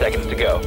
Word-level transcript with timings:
Seconds 0.00 0.26
to 0.26 0.34
go. 0.34 0.58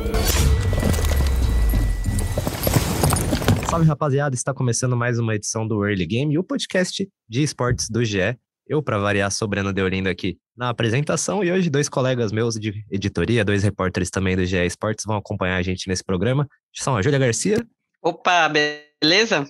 Salve 3.68 3.88
rapaziada, 3.88 4.36
está 4.36 4.54
começando 4.54 4.96
mais 4.96 5.18
uma 5.18 5.34
edição 5.34 5.68
do 5.68 5.84
Early 5.84 6.06
Game, 6.06 6.38
o 6.38 6.44
podcast 6.44 7.10
de 7.28 7.42
esportes 7.42 7.90
do 7.90 8.06
GE. 8.06 8.38
Eu, 8.68 8.84
para 8.84 9.00
variar, 9.00 9.32
sou 9.32 9.48
Breno 9.48 9.74
Deolindo 9.74 10.08
aqui 10.08 10.38
na 10.56 10.70
apresentação 10.70 11.44
e 11.44 11.52
hoje 11.52 11.68
dois 11.68 11.90
colegas 11.90 12.32
meus 12.32 12.54
de 12.54 12.86
editoria, 12.92 13.44
dois 13.44 13.64
repórteres 13.64 14.12
também 14.12 14.36
do 14.36 14.46
GE 14.46 14.64
Esportes 14.68 15.04
vão 15.04 15.18
acompanhar 15.18 15.58
a 15.58 15.64
gente 15.64 15.88
nesse 15.88 16.04
programa. 16.04 16.48
São 16.72 16.96
a 16.96 17.02
Júlia 17.02 17.18
Garcia. 17.18 17.66
Opa, 18.04 18.48
beleza? 19.02 19.48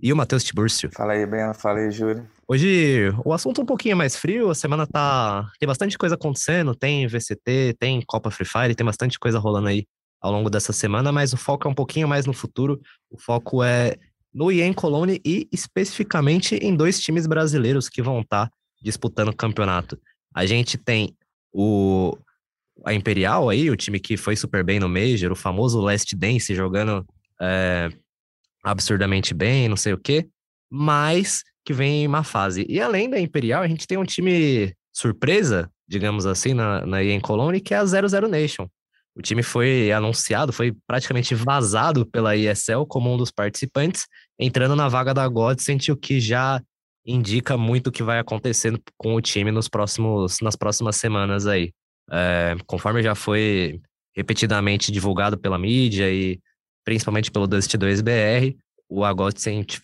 E 0.00 0.12
o 0.12 0.16
Matheus 0.16 0.44
Tiburcio. 0.44 0.90
Fala 0.92 1.12
aí, 1.12 1.24
Breno. 1.24 1.54
Fala 1.54 1.78
aí, 1.78 1.90
Júlia. 1.90 2.28
Hoje 2.46 3.10
o 3.24 3.32
assunto 3.32 3.60
é 3.60 3.64
um 3.64 3.66
pouquinho 3.66 3.96
mais 3.96 4.16
frio, 4.16 4.50
a 4.50 4.54
semana 4.54 4.86
tá. 4.86 5.50
Tem 5.58 5.66
bastante 5.66 5.96
coisa 5.96 6.14
acontecendo, 6.14 6.74
tem 6.74 7.06
VCT, 7.06 7.76
tem 7.78 8.02
Copa 8.06 8.30
Free 8.30 8.46
Fire, 8.46 8.74
tem 8.74 8.84
bastante 8.84 9.18
coisa 9.18 9.38
rolando 9.38 9.68
aí 9.68 9.86
ao 10.20 10.32
longo 10.32 10.50
dessa 10.50 10.72
semana, 10.72 11.12
mas 11.12 11.32
o 11.32 11.36
foco 11.36 11.66
é 11.66 11.70
um 11.70 11.74
pouquinho 11.74 12.08
mais 12.08 12.26
no 12.26 12.32
futuro. 12.32 12.80
O 13.10 13.18
foco 13.18 13.62
é 13.62 13.96
no 14.32 14.50
IEM 14.50 14.72
Cologne 14.72 15.20
e 15.24 15.48
especificamente 15.52 16.56
em 16.56 16.74
dois 16.74 17.00
times 17.00 17.26
brasileiros 17.26 17.88
que 17.88 18.02
vão 18.02 18.20
estar 18.20 18.50
disputando 18.82 19.28
o 19.28 19.36
campeonato. 19.36 19.98
A 20.34 20.44
gente 20.44 20.76
tem 20.76 21.16
o 21.52 22.16
a 22.84 22.92
Imperial 22.92 23.48
aí, 23.48 23.70
o 23.70 23.76
time 23.76 24.00
que 24.00 24.16
foi 24.16 24.34
super 24.34 24.64
bem 24.64 24.80
no 24.80 24.88
Major, 24.88 25.30
o 25.30 25.36
famoso 25.36 25.80
Last 25.80 26.14
Dance 26.16 26.54
jogando 26.54 27.06
é, 27.40 27.88
absurdamente 28.64 29.34
bem, 29.34 29.68
não 29.68 29.76
sei 29.76 29.92
o 29.92 29.98
quê, 29.98 30.26
mas 30.70 31.42
que 31.64 31.72
vem 31.72 32.02
em 32.02 32.06
uma 32.06 32.24
fase. 32.24 32.66
E 32.68 32.80
além 32.80 33.08
da 33.08 33.20
Imperial, 33.20 33.62
a 33.62 33.68
gente 33.68 33.86
tem 33.86 33.98
um 33.98 34.04
time 34.04 34.74
surpresa, 34.92 35.70
digamos 35.86 36.26
assim, 36.26 36.54
na, 36.54 36.84
na 36.86 37.02
EM 37.02 37.20
Cologne, 37.20 37.60
que 37.60 37.74
é 37.74 37.76
a 37.76 37.84
00 37.84 38.28
Nation. 38.28 38.66
O 39.16 39.22
time 39.22 39.42
foi 39.42 39.92
anunciado, 39.92 40.52
foi 40.52 40.74
praticamente 40.86 41.34
vazado 41.34 42.04
pela 42.04 42.36
ESL 42.36 42.84
como 42.88 43.12
um 43.12 43.16
dos 43.16 43.30
participantes, 43.30 44.06
entrando 44.38 44.74
na 44.74 44.88
vaga 44.88 45.14
da 45.14 45.26
Godsent, 45.28 45.88
o 45.88 45.96
que 45.96 46.20
já 46.20 46.60
indica 47.06 47.56
muito 47.56 47.88
o 47.88 47.92
que 47.92 48.02
vai 48.02 48.18
acontecendo 48.18 48.80
com 48.96 49.14
o 49.14 49.20
time 49.20 49.52
nos 49.52 49.68
próximos, 49.68 50.40
nas 50.40 50.56
próximas 50.56 50.96
semanas 50.96 51.46
aí. 51.46 51.72
É, 52.10 52.56
conforme 52.66 53.02
já 53.02 53.14
foi 53.14 53.80
repetidamente 54.16 54.90
divulgado 54.90 55.38
pela 55.38 55.58
mídia 55.58 56.10
e 56.10 56.40
principalmente 56.84 57.30
pelo 57.30 57.46
Dust 57.46 57.74
2BR, 57.74 58.56
o 58.88 59.04
Agodsent, 59.04 59.78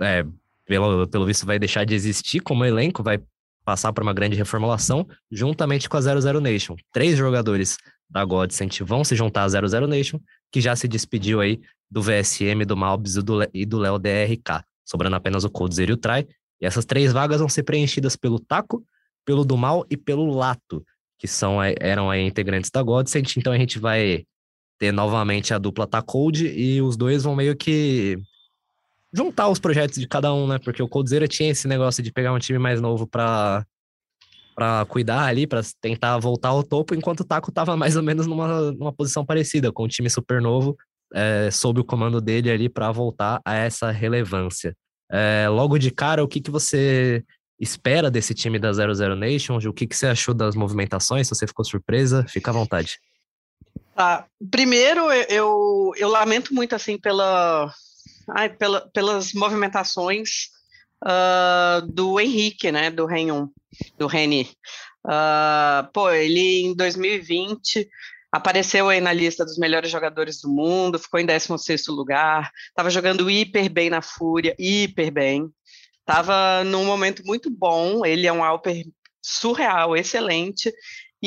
é, 0.00 0.24
pelo, 0.66 1.06
pelo 1.08 1.26
visto, 1.26 1.44
vai 1.44 1.58
deixar 1.58 1.84
de 1.84 1.94
existir 1.94 2.40
como 2.40 2.64
elenco, 2.64 3.02
vai 3.02 3.20
passar 3.64 3.92
por 3.92 4.02
uma 4.02 4.12
grande 4.12 4.36
reformulação, 4.36 5.06
juntamente 5.30 5.88
com 5.88 5.96
a 5.96 6.00
00 6.00 6.40
Nation. 6.40 6.76
Três 6.92 7.16
jogadores 7.16 7.78
da 8.08 8.24
Godsent 8.24 8.80
vão 8.82 9.02
se 9.02 9.16
juntar 9.16 9.44
à 9.44 9.48
00 9.48 9.86
Nation, 9.86 10.20
que 10.52 10.60
já 10.60 10.76
se 10.76 10.86
despediu 10.86 11.40
aí 11.40 11.60
do 11.90 12.02
VSM, 12.02 12.64
do 12.66 12.76
Malbs 12.76 13.16
e 13.52 13.66
do 13.66 13.78
Léo 13.78 13.98
DRK, 13.98 14.64
sobrando 14.84 15.16
apenas 15.16 15.44
o 15.44 15.50
Coldzera 15.50 15.90
e 15.90 15.94
o 15.94 15.96
Try. 15.96 16.26
E 16.60 16.66
essas 16.66 16.84
três 16.84 17.12
vagas 17.12 17.40
vão 17.40 17.48
ser 17.48 17.62
preenchidas 17.62 18.16
pelo 18.16 18.38
Taco, 18.38 18.84
pelo 19.24 19.44
do 19.44 19.56
Mal 19.56 19.86
e 19.90 19.96
pelo 19.96 20.32
Lato, 20.34 20.84
que 21.18 21.26
são, 21.26 21.58
eram 21.62 22.10
aí 22.10 22.22
integrantes 22.22 22.70
da 22.70 22.82
Godsent. 22.82 23.36
Então 23.36 23.52
a 23.52 23.58
gente 23.58 23.78
vai 23.78 24.24
ter 24.78 24.92
novamente 24.92 25.54
a 25.54 25.58
dupla 25.58 25.86
Tacold 25.86 26.46
e 26.46 26.80
os 26.82 26.96
dois 26.96 27.22
vão 27.22 27.36
meio 27.36 27.56
que 27.56 28.18
juntar 29.12 29.48
os 29.48 29.58
projetos 29.58 29.98
de 29.98 30.08
cada 30.08 30.34
um, 30.34 30.46
né? 30.46 30.58
Porque 30.58 30.82
o 30.82 30.88
Coldzera 30.88 31.28
tinha 31.28 31.50
esse 31.50 31.68
negócio 31.68 32.02
de 32.02 32.12
pegar 32.12 32.32
um 32.32 32.38
time 32.38 32.58
mais 32.58 32.80
novo 32.80 33.06
para 33.06 33.64
para 34.54 34.84
cuidar 34.86 35.24
ali, 35.24 35.48
para 35.48 35.62
tentar 35.80 36.16
voltar 36.18 36.50
ao 36.50 36.62
topo, 36.62 36.94
enquanto 36.94 37.20
o 37.20 37.24
Taco 37.24 37.50
estava 37.50 37.76
mais 37.76 37.96
ou 37.96 38.04
menos 38.04 38.24
numa, 38.24 38.70
numa 38.70 38.92
posição 38.92 39.26
parecida, 39.26 39.72
com 39.72 39.84
um 39.84 39.88
time 39.88 40.08
super 40.08 40.40
novo, 40.40 40.76
é, 41.12 41.50
sob 41.50 41.80
o 41.80 41.84
comando 41.84 42.20
dele 42.20 42.48
ali 42.48 42.68
para 42.68 42.92
voltar 42.92 43.40
a 43.44 43.56
essa 43.56 43.90
relevância. 43.90 44.72
É, 45.10 45.48
logo 45.48 45.76
de 45.76 45.90
cara, 45.90 46.22
o 46.22 46.28
que, 46.28 46.40
que 46.40 46.52
você 46.52 47.24
espera 47.58 48.10
desse 48.10 48.32
time 48.32 48.58
da 48.58 48.72
00 48.72 49.16
Nations? 49.16 49.64
O 49.64 49.72
que, 49.72 49.86
que 49.86 49.96
você 49.96 50.06
achou 50.06 50.32
das 50.32 50.54
movimentações? 50.54 51.26
Se 51.26 51.34
você 51.34 51.46
ficou 51.46 51.64
surpresa, 51.64 52.24
fica 52.28 52.50
à 52.50 52.54
vontade. 52.54 52.98
Tá. 53.94 54.26
Primeiro, 54.50 55.12
eu, 55.12 55.92
eu 55.96 56.08
lamento 56.08 56.52
muito 56.52 56.74
assim 56.74 56.98
pela, 56.98 57.72
ai, 58.30 58.48
pela 58.48 58.80
pelas 58.92 59.32
movimentações 59.32 60.48
uh, 61.04 61.86
do 61.86 62.18
Henrique, 62.18 62.72
né, 62.72 62.90
do 62.90 63.06
do 63.96 64.06
Reni. 64.06 64.50
Uh, 65.06 65.86
pô, 65.92 66.10
ele 66.10 66.62
em 66.62 66.74
2020 66.74 67.88
apareceu 68.32 68.88
aí 68.88 69.00
na 69.00 69.12
lista 69.12 69.44
dos 69.44 69.58
melhores 69.58 69.90
jogadores 69.90 70.40
do 70.40 70.48
mundo, 70.48 70.98
ficou 70.98 71.20
em 71.20 71.26
16º 71.26 71.94
lugar, 71.94 72.50
estava 72.68 72.90
jogando 72.90 73.30
hiper 73.30 73.70
bem 73.70 73.90
na 73.90 74.02
Fúria, 74.02 74.56
hiper 74.58 75.12
bem, 75.12 75.48
estava 76.00 76.64
num 76.64 76.84
momento 76.84 77.22
muito 77.24 77.48
bom, 77.48 78.04
ele 78.04 78.26
é 78.26 78.32
um 78.32 78.42
Alper 78.42 78.86
surreal, 79.22 79.96
excelente, 79.96 80.72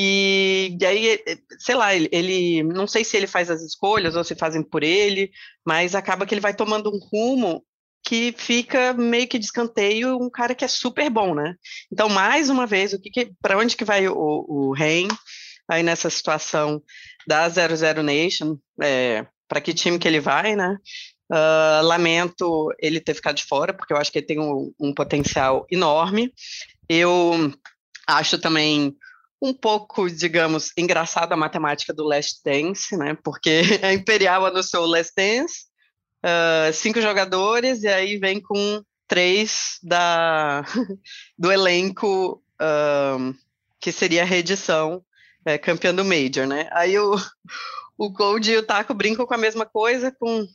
e, 0.00 0.78
e, 0.80 0.86
aí, 0.86 1.18
sei 1.58 1.74
lá, 1.74 1.92
ele, 1.92 2.08
ele, 2.12 2.62
não 2.62 2.86
sei 2.86 3.02
se 3.02 3.16
ele 3.16 3.26
faz 3.26 3.50
as 3.50 3.62
escolhas 3.62 4.14
ou 4.14 4.22
se 4.22 4.36
fazem 4.36 4.62
por 4.62 4.84
ele, 4.84 5.32
mas 5.66 5.92
acaba 5.92 6.24
que 6.24 6.32
ele 6.32 6.40
vai 6.40 6.54
tomando 6.54 6.88
um 6.88 7.00
rumo 7.00 7.64
que 8.06 8.32
fica 8.38 8.92
meio 8.92 9.26
que 9.26 9.40
de 9.40 9.46
escanteio 9.46 10.16
um 10.16 10.30
cara 10.30 10.54
que 10.54 10.64
é 10.64 10.68
super 10.68 11.10
bom, 11.10 11.34
né? 11.34 11.56
Então, 11.92 12.08
mais 12.08 12.48
uma 12.48 12.64
vez, 12.64 12.92
o 12.92 13.00
que, 13.00 13.10
que 13.10 13.32
para 13.42 13.58
onde 13.58 13.76
que 13.76 13.84
vai 13.84 14.06
o, 14.06 14.14
o 14.16 14.72
Rein 14.72 15.08
aí 15.68 15.82
nessa 15.82 16.08
situação 16.08 16.80
da 17.26 17.48
00 17.48 18.00
Nation? 18.04 18.56
É, 18.80 19.26
para 19.48 19.60
que 19.60 19.74
time 19.74 19.98
que 19.98 20.06
ele 20.06 20.20
vai, 20.20 20.54
né? 20.54 20.76
Uh, 21.28 21.82
lamento 21.82 22.72
ele 22.78 23.00
ter 23.00 23.14
ficado 23.14 23.34
de 23.34 23.44
fora, 23.44 23.74
porque 23.74 23.92
eu 23.92 23.96
acho 23.96 24.12
que 24.12 24.18
ele 24.18 24.26
tem 24.26 24.38
um, 24.38 24.72
um 24.78 24.94
potencial 24.94 25.66
enorme. 25.68 26.32
Eu 26.88 27.52
acho 28.06 28.38
também 28.38 28.96
um 29.40 29.54
pouco, 29.54 30.10
digamos, 30.10 30.72
engraçado 30.76 31.32
a 31.32 31.36
matemática 31.36 31.94
do 31.94 32.04
Last 32.04 32.40
Dance, 32.44 32.96
né? 32.96 33.16
Porque 33.22 33.62
a 33.82 33.92
Imperial 33.94 34.44
anunciou 34.46 34.84
o 34.84 34.88
Last 34.88 35.12
Dance, 35.16 35.66
uh, 36.24 36.72
cinco 36.72 37.00
jogadores, 37.00 37.82
e 37.82 37.88
aí 37.88 38.18
vem 38.18 38.40
com 38.40 38.82
três 39.06 39.78
da, 39.82 40.64
do 41.38 41.50
elenco 41.52 42.42
uh, 42.60 43.34
que 43.80 43.92
seria 43.92 44.22
a 44.22 44.26
reedição 44.26 45.02
é, 45.44 45.56
campeã 45.56 45.94
do 45.94 46.04
Major, 46.04 46.46
né? 46.46 46.68
Aí 46.72 46.98
o, 46.98 47.16
o 47.96 48.12
Cold 48.12 48.50
e 48.50 48.56
o 48.56 48.62
Taco 48.62 48.92
brincam 48.92 49.24
com 49.24 49.34
a 49.34 49.38
mesma 49.38 49.64
coisa, 49.64 50.10
com 50.10 50.46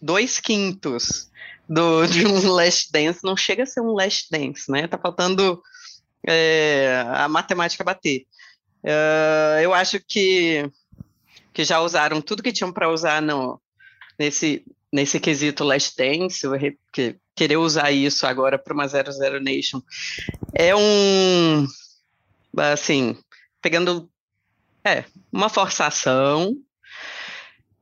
dois 0.00 0.40
quintos 0.40 1.30
do, 1.68 2.06
de 2.06 2.26
um 2.26 2.50
Last 2.50 2.90
Dance, 2.90 3.20
não 3.22 3.36
chega 3.36 3.62
a 3.62 3.66
ser 3.66 3.80
um 3.80 3.92
Last 3.92 4.28
Dance, 4.30 4.70
né? 4.70 4.88
Tá 4.88 4.98
faltando 4.98 5.62
é, 6.26 7.04
a 7.14 7.28
matemática 7.28 7.84
bater. 7.84 8.26
Uh, 8.82 9.60
eu 9.62 9.74
acho 9.74 10.00
que, 10.00 10.70
que 11.52 11.64
já 11.64 11.80
usaram 11.80 12.20
tudo 12.20 12.42
que 12.42 12.52
tinham 12.52 12.72
para 12.72 12.90
usar 12.90 13.20
no, 13.20 13.60
nesse, 14.18 14.64
nesse 14.92 15.20
quesito 15.20 15.64
Last 15.64 15.94
Dance, 15.96 16.46
que, 16.92 17.16
querer 17.34 17.56
usar 17.56 17.90
isso 17.90 18.26
agora 18.26 18.58
para 18.58 18.74
uma 18.74 18.86
00 18.86 19.40
Nation 19.40 19.80
é 20.54 20.76
um, 20.76 21.66
assim, 22.56 23.16
pegando, 23.62 24.10
é, 24.84 25.04
uma 25.32 25.48
forçação. 25.48 26.54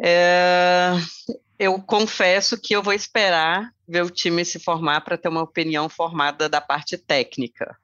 É, 0.00 0.92
eu 1.58 1.80
confesso 1.80 2.60
que 2.60 2.74
eu 2.74 2.82
vou 2.82 2.92
esperar 2.92 3.72
ver 3.86 4.04
o 4.04 4.10
time 4.10 4.44
se 4.44 4.60
formar 4.60 5.00
para 5.00 5.18
ter 5.18 5.28
uma 5.28 5.42
opinião 5.42 5.88
formada 5.88 6.48
da 6.48 6.60
parte 6.60 6.96
técnica. 6.96 7.76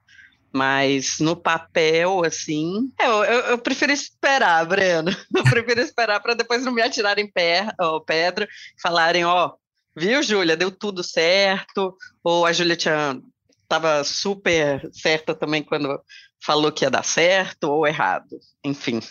Mas 0.55 1.19
no 1.19 1.35
papel, 1.35 2.23
assim, 2.23 2.89
é, 2.97 3.07
eu, 3.07 3.23
eu, 3.25 3.39
eu 3.41 3.57
prefiro 3.57 3.91
esperar, 3.91 4.65
Breno. 4.65 5.11
Eu 5.35 5.43
prefiro 5.43 5.81
esperar 5.81 6.21
para 6.21 6.33
depois 6.33 6.63
não 6.63 6.71
me 6.71 6.81
atirarem 6.81 7.29
ó, 7.77 7.99
pedra 7.99 8.47
falarem, 8.81 9.25
ó, 9.25 9.51
viu, 9.97 10.23
Júlia, 10.23 10.55
deu 10.55 10.71
tudo 10.71 11.03
certo. 11.03 11.97
Ou 12.23 12.45
a 12.45 12.53
Júlia 12.53 12.77
tinha 12.77 13.21
estava 13.63 14.01
super 14.05 14.89
certa 14.93 15.35
também 15.35 15.61
quando 15.61 15.99
falou 16.41 16.71
que 16.71 16.85
ia 16.85 16.89
dar 16.89 17.03
certo 17.03 17.65
ou 17.65 17.85
errado, 17.85 18.39
enfim. 18.63 19.01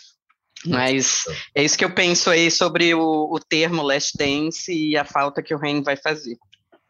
Mas 0.65 1.25
é 1.53 1.63
isso 1.63 1.77
que 1.77 1.85
eu 1.85 1.93
penso 1.93 2.31
aí 2.31 2.49
sobre 2.49 2.95
o, 2.95 3.29
o 3.31 3.39
termo 3.39 3.83
Last 3.83 4.17
Dance 4.17 4.73
e 4.73 4.97
a 4.97 5.05
falta 5.05 5.43
que 5.43 5.53
o 5.53 5.59
Reino 5.59 5.83
vai 5.83 5.95
fazer. 5.95 6.37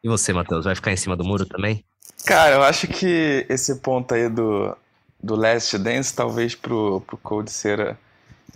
E 0.01 0.07
você, 0.07 0.31
Matheus, 0.31 0.63
vai 0.63 0.75
ficar 0.75 0.93
em 0.93 0.97
cima 0.97 1.17
do 1.17 1.25
muro 1.25 1.45
também? 1.45 1.83
Cara, 2.25 2.55
eu 2.55 2.63
acho 2.63 2.87
que 2.87 3.45
esse 3.47 3.75
ponto 3.75 4.13
aí 4.13 4.27
do, 4.27 4.75
do 5.21 5.35
Last 5.35 5.77
Dance, 5.77 6.13
talvez 6.13 6.55
pro, 6.55 7.01
pro 7.01 7.17
Cold 7.17 7.51
Cera 7.51 7.97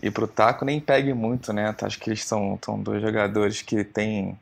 e 0.01 0.10
pro 0.10 0.28
Taco 0.28 0.66
nem 0.66 0.80
pegue 0.80 1.13
muito, 1.13 1.54
né? 1.54 1.75
Acho 1.81 2.00
que 2.00 2.10
eles 2.10 2.24
são, 2.24 2.57
são 2.63 2.81
dois 2.81 3.01
jogadores 3.01 3.62
que 3.62 3.84
têm, 3.84 4.38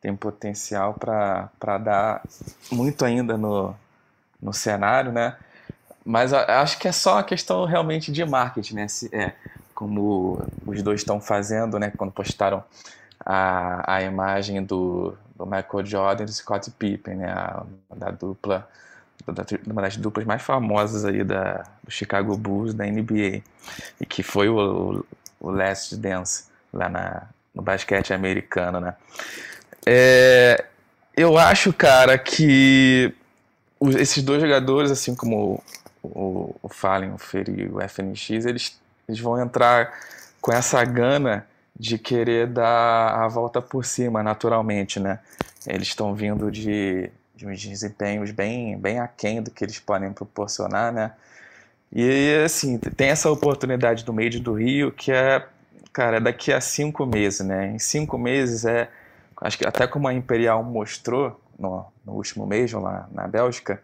têm 0.00 0.16
potencial 0.16 0.94
para 0.94 1.78
dar 1.78 2.22
muito 2.70 3.04
ainda 3.04 3.36
no, 3.36 3.74
no 4.40 4.52
cenário, 4.52 5.12
né? 5.12 5.36
Mas 6.04 6.32
acho 6.32 6.78
que 6.78 6.88
é 6.88 6.92
só 6.92 7.14
uma 7.16 7.22
questão 7.22 7.64
realmente 7.64 8.10
de 8.10 8.24
marketing, 8.24 8.74
né? 8.74 8.88
Se, 8.88 9.14
é, 9.14 9.34
como 9.74 10.42
os 10.66 10.82
dois 10.82 11.00
estão 11.00 11.20
fazendo, 11.20 11.78
né? 11.78 11.92
Quando 11.96 12.10
postaram 12.10 12.64
a, 13.24 13.94
a 13.94 14.02
imagem 14.02 14.64
do, 14.64 15.16
do 15.38 15.46
Michael 15.46 15.86
Jordan 15.86 16.24
e 16.24 16.26
do 16.26 16.32
Scott 16.32 16.70
Pippen, 16.72 17.16
né? 17.16 17.30
A, 17.30 17.64
da 17.94 18.10
dupla, 18.10 18.68
da, 19.26 19.44
uma 19.66 19.82
das 19.82 19.96
duplas 19.96 20.26
mais 20.26 20.42
famosas 20.42 21.04
aí 21.04 21.22
da, 21.22 21.64
do 21.82 21.90
Chicago 21.90 22.36
Bulls, 22.36 22.74
da 22.74 22.84
NBA, 22.84 23.42
e 24.00 24.06
que 24.06 24.22
foi 24.22 24.48
o, 24.48 25.04
o 25.40 25.50
Last 25.50 25.96
Dance 25.96 26.44
lá 26.72 26.88
na, 26.88 27.22
no 27.54 27.62
basquete 27.62 28.12
americano, 28.12 28.80
né? 28.80 28.94
É, 29.86 30.64
eu 31.16 31.38
acho, 31.38 31.72
cara, 31.72 32.18
que 32.18 33.14
os, 33.78 33.94
esses 33.94 34.22
dois 34.22 34.42
jogadores, 34.42 34.90
assim 34.90 35.14
como 35.14 35.62
o, 36.02 36.54
o 36.62 36.68
Fallen, 36.68 37.12
o 37.12 37.18
Fer 37.18 37.48
e 37.48 37.68
o 37.68 37.80
FNX, 37.80 38.44
eles, 38.44 38.78
eles 39.08 39.20
vão 39.20 39.40
entrar 39.40 39.92
com 40.40 40.52
essa 40.52 40.84
gana 40.84 41.46
de 41.78 41.96
querer 41.96 42.46
dar 42.46 43.22
a 43.22 43.28
volta 43.28 43.62
por 43.62 43.84
cima, 43.84 44.22
naturalmente, 44.22 44.98
né? 44.98 45.20
Eles 45.66 45.88
estão 45.88 46.14
vindo 46.14 46.50
de, 46.50 47.10
de 47.36 47.46
uns 47.46 47.60
desempenhos 47.62 48.30
bem, 48.30 48.76
bem 48.76 48.98
aquém 48.98 49.42
do 49.42 49.50
que 49.50 49.64
eles 49.64 49.78
podem 49.78 50.12
proporcionar, 50.12 50.92
né? 50.92 51.12
E, 51.92 52.42
assim, 52.44 52.78
tem 52.78 53.08
essa 53.08 53.30
oportunidade 53.30 54.04
do 54.04 54.12
meio 54.12 54.40
do 54.40 54.54
Rio 54.54 54.92
que 54.92 55.12
é, 55.12 55.46
cara, 55.92 56.20
daqui 56.20 56.52
a 56.52 56.60
cinco 56.60 57.06
meses, 57.06 57.40
né? 57.40 57.70
Em 57.70 57.78
cinco 57.78 58.18
meses 58.18 58.64
é, 58.64 58.88
acho 59.40 59.56
que 59.56 59.66
até 59.66 59.86
como 59.86 60.08
a 60.08 60.14
Imperial 60.14 60.62
mostrou 60.62 61.40
no, 61.58 61.86
no 62.04 62.12
último 62.14 62.46
mês 62.46 62.72
lá 62.72 63.08
na 63.12 63.26
Bélgica, 63.26 63.80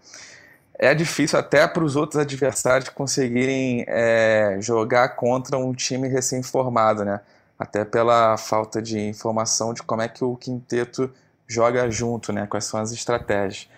é 0.78 0.94
difícil 0.94 1.38
até 1.38 1.66
para 1.66 1.84
os 1.84 1.96
outros 1.96 2.20
adversários 2.20 2.88
conseguirem 2.88 3.84
é, 3.86 4.56
jogar 4.60 5.10
contra 5.10 5.56
um 5.56 5.72
time 5.72 6.08
recém-formado, 6.08 7.04
né? 7.04 7.20
Até 7.58 7.84
pela 7.84 8.36
falta 8.36 8.82
de 8.82 8.98
informação 8.98 9.72
de 9.72 9.82
como 9.82 10.02
é 10.02 10.08
que 10.08 10.24
o 10.24 10.36
quinteto 10.36 11.12
joga 11.46 11.90
junto, 11.90 12.32
né? 12.32 12.46
Quais 12.46 12.64
são 12.64 12.80
as 12.80 12.92
estratégias. 12.92 13.68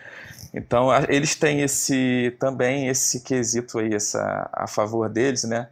Então, 0.55 0.89
eles 1.09 1.35
têm 1.35 1.61
esse 1.61 2.35
também 2.39 2.89
esse 2.89 3.21
quesito 3.21 3.79
aí 3.79 3.95
essa, 3.95 4.49
a 4.53 4.67
favor 4.67 5.09
deles, 5.09 5.45
né? 5.45 5.69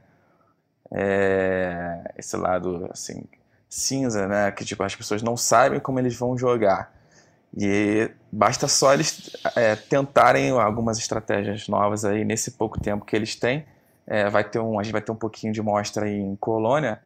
É, 0.93 2.13
esse 2.19 2.37
lado 2.37 2.89
assim 2.93 3.25
cinza, 3.69 4.29
né? 4.29 4.51
Que 4.53 4.65
tipo 4.65 4.83
as 4.83 4.95
pessoas 4.95 5.23
não 5.23 5.37
sabem 5.37 5.81
como 5.81 5.99
eles 5.99 6.15
vão 6.17 6.37
jogar. 6.37 6.93
E 7.57 8.11
basta 8.31 8.67
só 8.67 8.93
eles 8.93 9.31
é, 9.57 9.77
tentarem 9.77 10.51
algumas 10.51 10.99
estratégias 10.99 11.69
novas 11.69 12.05
aí 12.05 12.25
nesse 12.25 12.53
pouco 12.53 12.81
tempo 12.81 13.05
que 13.05 13.15
eles 13.15 13.37
têm. 13.37 13.65
É, 14.07 14.29
vai 14.29 14.45
ter 14.45 14.59
um, 14.59 14.79
a 14.79 14.83
gente 14.83 14.93
vai 14.93 15.01
ter 15.01 15.13
um 15.13 15.17
pouquinho 15.17 15.53
de 15.53 15.63
mostra 15.63 16.05
aí 16.07 16.15
em 16.15 16.37
Colônia, 16.37 17.01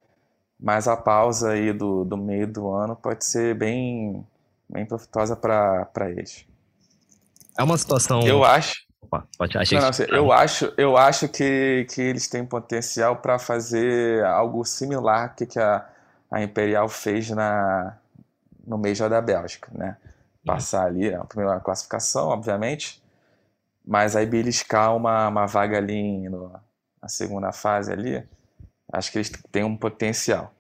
mas 0.58 0.88
a 0.88 0.96
pausa 0.96 1.50
aí 1.50 1.72
do, 1.72 2.04
do 2.04 2.16
meio 2.16 2.46
do 2.46 2.70
ano 2.70 2.96
pode 2.96 3.24
ser 3.24 3.54
bem, 3.54 4.26
bem 4.68 4.84
profitosa 4.84 5.36
para 5.36 6.10
eles. 6.10 6.46
É 7.58 7.62
uma 7.62 7.78
situação. 7.78 8.20
Eu 8.22 8.44
acho. 8.44 8.86
Opa, 9.00 9.26
pode, 9.38 9.56
achei 9.56 9.78
não, 9.78 9.86
não, 9.86 9.92
que... 9.92 10.14
eu 10.14 10.32
acho, 10.32 10.72
eu 10.76 10.96
acho 10.96 11.28
que, 11.28 11.86
que 11.90 12.02
eles 12.02 12.28
têm 12.28 12.44
potencial 12.44 13.16
para 13.16 13.38
fazer 13.38 14.24
algo 14.24 14.64
similar 14.64 15.34
que, 15.34 15.46
que 15.46 15.58
a, 15.58 15.86
a 16.30 16.42
Imperial 16.42 16.88
fez 16.88 17.30
na, 17.30 17.96
no 18.66 18.76
Major 18.76 19.08
da 19.08 19.20
Bélgica, 19.20 19.70
né? 19.72 19.96
passar 20.44 20.86
ali 20.86 21.14
a 21.14 21.24
primeira 21.24 21.60
classificação, 21.60 22.28
obviamente, 22.28 23.02
mas 23.86 24.16
aí 24.16 24.24
beliscar 24.24 24.96
uma, 24.96 25.28
uma 25.28 25.46
vaga 25.46 25.76
ali 25.76 26.28
no, 26.28 26.52
na 27.02 27.08
segunda 27.08 27.52
fase 27.52 27.92
ali, 27.92 28.26
acho 28.92 29.12
que 29.12 29.18
eles 29.18 29.32
têm 29.50 29.64
um 29.64 29.76
potencial. 29.76 30.54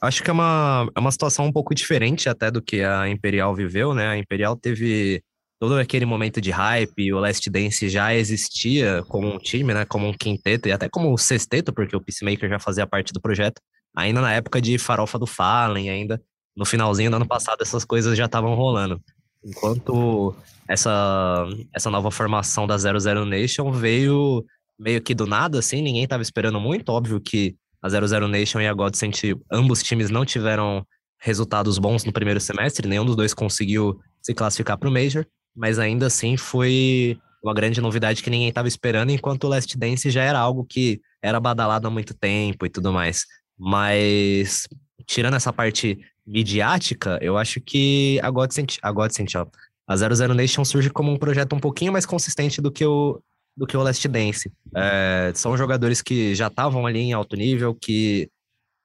Acho 0.00 0.22
que 0.22 0.30
é 0.30 0.32
uma, 0.32 0.90
é 0.94 1.00
uma 1.00 1.10
situação 1.10 1.46
um 1.46 1.52
pouco 1.52 1.74
diferente 1.74 2.28
até 2.28 2.50
do 2.50 2.60
que 2.60 2.82
a 2.82 3.08
Imperial 3.08 3.54
viveu, 3.54 3.94
né? 3.94 4.08
A 4.08 4.18
Imperial 4.18 4.56
teve 4.56 5.22
todo 5.58 5.78
aquele 5.78 6.04
momento 6.04 6.40
de 6.40 6.50
hype, 6.50 7.12
o 7.12 7.18
Last 7.18 7.48
Dance 7.48 7.88
já 7.88 8.14
existia 8.14 9.02
como 9.08 9.34
um 9.34 9.38
time, 9.38 9.72
né? 9.72 9.84
Como 9.86 10.06
um 10.06 10.12
quinteto 10.12 10.68
e 10.68 10.72
até 10.72 10.88
como 10.88 11.12
um 11.12 11.16
sexteto, 11.16 11.72
porque 11.72 11.96
o 11.96 12.00
Peacemaker 12.00 12.50
já 12.50 12.58
fazia 12.58 12.86
parte 12.86 13.12
do 13.12 13.20
projeto, 13.20 13.62
ainda 13.96 14.20
na 14.20 14.32
época 14.32 14.60
de 14.60 14.76
Farofa 14.78 15.18
do 15.18 15.26
Fallen 15.26 15.88
ainda 15.88 16.20
no 16.56 16.64
finalzinho 16.64 17.10
do 17.10 17.16
ano 17.16 17.26
passado 17.26 17.62
essas 17.62 17.84
coisas 17.84 18.16
já 18.16 18.26
estavam 18.26 18.54
rolando. 18.54 19.00
Enquanto 19.44 20.34
essa, 20.68 21.46
essa 21.72 21.90
nova 21.90 22.10
formação 22.10 22.66
da 22.66 22.78
00 22.78 23.24
Nation 23.24 23.70
veio 23.72 24.44
meio 24.78 25.00
que 25.00 25.14
do 25.14 25.26
nada, 25.26 25.58
assim, 25.58 25.82
ninguém 25.82 26.04
estava 26.04 26.22
esperando 26.22 26.60
muito. 26.60 26.88
Óbvio 26.90 27.20
que 27.20 27.56
a 27.82 27.88
00 27.88 28.28
Nation 28.28 28.60
e 28.60 28.66
a 28.66 28.72
Godsent, 28.72 29.22
ambos 29.50 29.82
times 29.82 30.10
não 30.10 30.24
tiveram 30.24 30.86
resultados 31.20 31.78
bons 31.78 32.04
no 32.04 32.12
primeiro 32.12 32.40
semestre, 32.40 32.88
nenhum 32.88 33.04
dos 33.04 33.16
dois 33.16 33.32
conseguiu 33.32 33.98
se 34.22 34.34
classificar 34.34 34.76
para 34.78 34.88
o 34.88 34.92
Major, 34.92 35.26
mas 35.54 35.78
ainda 35.78 36.06
assim 36.06 36.36
foi 36.36 37.18
uma 37.42 37.54
grande 37.54 37.80
novidade 37.80 38.22
que 38.22 38.30
ninguém 38.30 38.48
estava 38.48 38.68
esperando, 38.68 39.10
enquanto 39.10 39.44
o 39.44 39.48
Last 39.48 39.76
Dance 39.76 40.10
já 40.10 40.22
era 40.22 40.38
algo 40.38 40.64
que 40.64 41.00
era 41.22 41.38
badalado 41.38 41.86
há 41.86 41.90
muito 41.90 42.14
tempo 42.14 42.64
e 42.64 42.70
tudo 42.70 42.92
mais. 42.92 43.24
Mas 43.58 44.66
tirando 45.06 45.34
essa 45.34 45.52
parte 45.52 45.98
midiática, 46.26 47.18
eu 47.20 47.36
acho 47.36 47.60
que 47.60 48.18
a 48.22 48.30
Godsent, 48.30 48.78
a 48.82 48.90
Godsent, 48.90 49.34
ó, 49.34 49.46
a 49.86 49.96
00 49.96 50.34
Nation 50.34 50.64
surge 50.64 50.88
como 50.88 51.12
um 51.12 51.18
projeto 51.18 51.54
um 51.54 51.60
pouquinho 51.60 51.92
mais 51.92 52.06
consistente 52.06 52.62
do 52.62 52.72
que 52.72 52.86
o, 52.86 53.20
do 53.56 53.66
que 53.66 53.76
o 53.76 53.82
Last 53.82 54.06
Dance. 54.08 54.52
É, 54.74 55.32
são 55.34 55.56
jogadores 55.56 56.02
que 56.02 56.34
já 56.34 56.48
estavam 56.48 56.86
ali 56.86 57.00
em 57.00 57.12
alto 57.12 57.36
nível, 57.36 57.74
que 57.74 58.28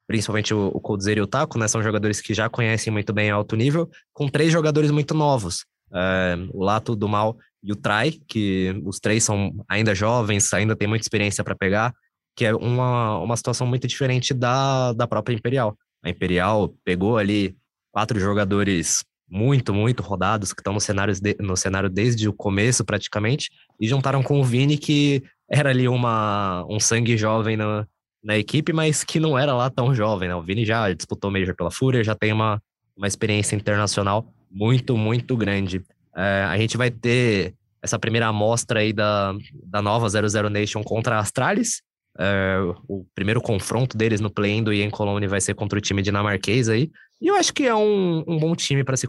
principalmente 0.06 0.52
o, 0.52 0.72
Coldzera 0.80 1.20
e 1.20 1.22
o 1.22 1.26
Taco, 1.26 1.58
né, 1.58 1.68
são 1.68 1.82
jogadores 1.82 2.20
que 2.20 2.34
já 2.34 2.48
conhecem 2.48 2.92
muito 2.92 3.12
bem 3.12 3.30
alto 3.30 3.54
nível, 3.54 3.88
com 4.12 4.28
três 4.28 4.52
jogadores 4.52 4.90
muito 4.90 5.14
novos. 5.14 5.64
É, 5.92 6.36
o 6.52 6.64
Lato 6.64 6.96
do 6.96 7.08
Mal 7.08 7.36
e 7.62 7.72
o 7.72 7.76
Trai, 7.76 8.12
que 8.26 8.74
os 8.84 8.98
três 8.98 9.22
são 9.22 9.52
ainda 9.68 9.94
jovens, 9.94 10.52
ainda 10.52 10.74
tem 10.74 10.88
muita 10.88 11.04
experiência 11.04 11.44
para 11.44 11.54
pegar, 11.54 11.94
que 12.34 12.44
é 12.44 12.54
uma, 12.54 13.18
uma 13.18 13.36
situação 13.36 13.66
muito 13.66 13.86
diferente 13.86 14.32
da, 14.32 14.92
da 14.92 15.06
própria 15.06 15.34
Imperial. 15.34 15.76
A 16.02 16.10
Imperial 16.10 16.74
pegou 16.84 17.18
ali 17.18 17.56
quatro 17.92 18.18
jogadores 18.18 19.04
muito, 19.30 19.72
muito 19.72 20.02
rodados, 20.02 20.52
que 20.52 20.60
estão 20.60 20.72
no 20.72 20.80
cenário, 20.80 21.14
de, 21.14 21.36
no 21.38 21.56
cenário 21.56 21.88
desde 21.88 22.28
o 22.28 22.32
começo, 22.32 22.84
praticamente, 22.84 23.50
e 23.80 23.86
juntaram 23.86 24.22
com 24.22 24.40
o 24.40 24.44
Vini, 24.44 24.76
que 24.76 25.22
era 25.48 25.70
ali 25.70 25.86
uma, 25.86 26.66
um 26.68 26.80
sangue 26.80 27.16
jovem 27.16 27.56
na, 27.56 27.86
na 28.22 28.36
equipe, 28.36 28.72
mas 28.72 29.04
que 29.04 29.20
não 29.20 29.38
era 29.38 29.54
lá 29.54 29.70
tão 29.70 29.94
jovem, 29.94 30.28
né? 30.28 30.34
O 30.34 30.42
Vini 30.42 30.64
já 30.64 30.92
disputou 30.92 31.30
Major 31.30 31.54
pela 31.54 31.70
Fúria, 31.70 32.02
já 32.02 32.14
tem 32.14 32.32
uma, 32.32 32.60
uma 32.96 33.06
experiência 33.06 33.54
internacional 33.54 34.26
muito, 34.50 34.96
muito 34.96 35.36
grande. 35.36 35.82
É, 36.16 36.44
a 36.48 36.58
gente 36.58 36.76
vai 36.76 36.90
ter 36.90 37.54
essa 37.82 37.98
primeira 37.98 38.26
amostra 38.26 38.80
aí 38.80 38.92
da, 38.92 39.32
da 39.64 39.80
nova 39.80 40.08
00 40.08 40.50
Nation 40.50 40.82
contra 40.82 41.16
a 41.16 41.20
Astralis, 41.20 41.82
é, 42.18 42.58
o 42.88 43.06
primeiro 43.14 43.40
confronto 43.40 43.96
deles 43.96 44.20
no 44.20 44.30
play-in 44.30 44.62
do 44.62 44.72
Ian 44.72 44.90
Cologne 44.90 45.26
vai 45.26 45.40
ser 45.40 45.54
contra 45.54 45.78
o 45.78 45.82
time 45.82 46.02
dinamarquês 46.02 46.68
aí. 46.68 46.90
E 47.20 47.28
eu 47.28 47.36
acho 47.36 47.52
que 47.52 47.66
é 47.66 47.74
um, 47.74 48.24
um 48.26 48.38
bom 48.38 48.54
time 48.54 48.82
para 48.82 48.96
se, 48.96 49.06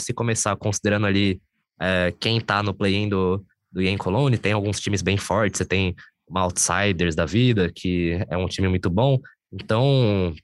se 0.00 0.12
começar, 0.12 0.56
considerando 0.56 1.06
ali 1.06 1.40
é, 1.80 2.12
quem 2.18 2.40
tá 2.40 2.62
no 2.62 2.74
play-in 2.74 3.08
do, 3.08 3.44
do 3.70 3.80
Ian 3.80 3.96
Cologne. 3.96 4.38
Tem 4.38 4.52
alguns 4.52 4.80
times 4.80 5.02
bem 5.02 5.16
fortes, 5.16 5.58
você 5.58 5.64
tem 5.64 5.94
uma 6.28 6.40
Outsiders 6.40 7.14
da 7.14 7.24
vida, 7.24 7.70
que 7.72 8.18
é 8.28 8.36
um 8.36 8.48
time 8.48 8.68
muito 8.68 8.90
bom. 8.90 9.18
Então, 9.52 10.34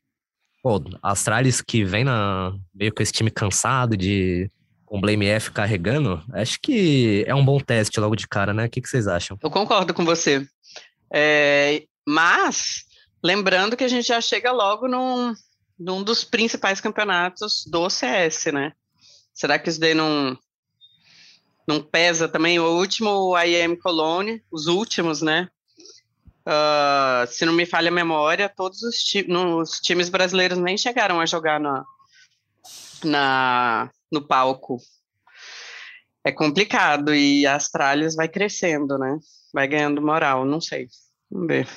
pô, 0.63 0.81
Astralis 1.03 1.61
que 1.61 1.85
vem 1.85 2.05
na, 2.05 2.55
meio 2.73 2.95
com 2.95 3.03
esse 3.03 3.13
time 3.13 3.31
cansado 3.31 3.97
de 3.97 4.49
com 4.85 4.99
o 4.99 5.01
Blame 5.01 5.27
F 5.27 5.51
carregando, 5.51 6.23
acho 6.35 6.59
que 6.61 7.25
é 7.27 7.35
um 7.35 7.43
bom 7.43 7.59
teste 7.59 7.99
logo 7.99 8.15
de 8.15 8.29
cara, 8.29 8.53
né? 8.53 8.67
O 8.67 8.71
que, 8.71 8.79
que 8.79 8.89
vocês 8.89 9.09
acham? 9.09 9.39
Eu 9.43 9.51
concordo 9.51 9.95
com 9.95 10.05
você. 10.05 10.47
É, 11.11 11.83
mas, 12.07 12.85
lembrando 13.25 13.75
que 13.75 13.85
a 13.85 13.89
gente 13.89 14.07
já 14.07 14.21
chega 14.21 14.53
logo 14.53 14.87
num, 14.87 15.33
num 15.79 16.03
dos 16.03 16.25
principais 16.25 16.81
campeonatos 16.81 17.65
do 17.67 17.89
CS, 17.89 18.47
né? 18.53 18.73
Será 19.33 19.59
que 19.59 19.69
isso 19.69 19.81
daí 19.81 19.95
não, 19.95 20.39
não 21.67 21.83
pesa 21.83 22.29
também? 22.29 22.59
O 22.59 22.79
último 22.79 23.37
IEM 23.39 23.77
Cologne, 23.77 24.43
os 24.51 24.67
últimos, 24.67 25.23
né? 25.23 25.49
uh, 26.47 27.27
se 27.27 27.45
não 27.45 27.53
me 27.53 27.67
falha 27.67 27.89
a 27.89 27.95
memória, 27.95 28.49
todos 28.49 28.83
os, 28.83 28.97
ti 28.97 29.27
times 29.83 30.09
brasileiros 30.09 30.59
nem 30.59 30.77
chegaram 30.77 31.21
a 31.21 31.27
jogar 31.27 31.61
na, 31.61 31.85
na, 33.05 33.91
no 34.11 34.27
palco. 34.27 34.79
É 36.25 36.31
complicado 36.31 37.15
e 37.15 37.47
a 37.47 37.57
Astralis 37.57 38.15
vai 38.15 38.29
crescendo, 38.29 38.97
né? 38.97 39.19
Vai 39.53 39.67
ganhando 39.67 40.01
moral, 40.01 40.45
não 40.45 40.61
sei. 40.61 40.87
Vamos 41.31 41.49
ver. 41.49 41.69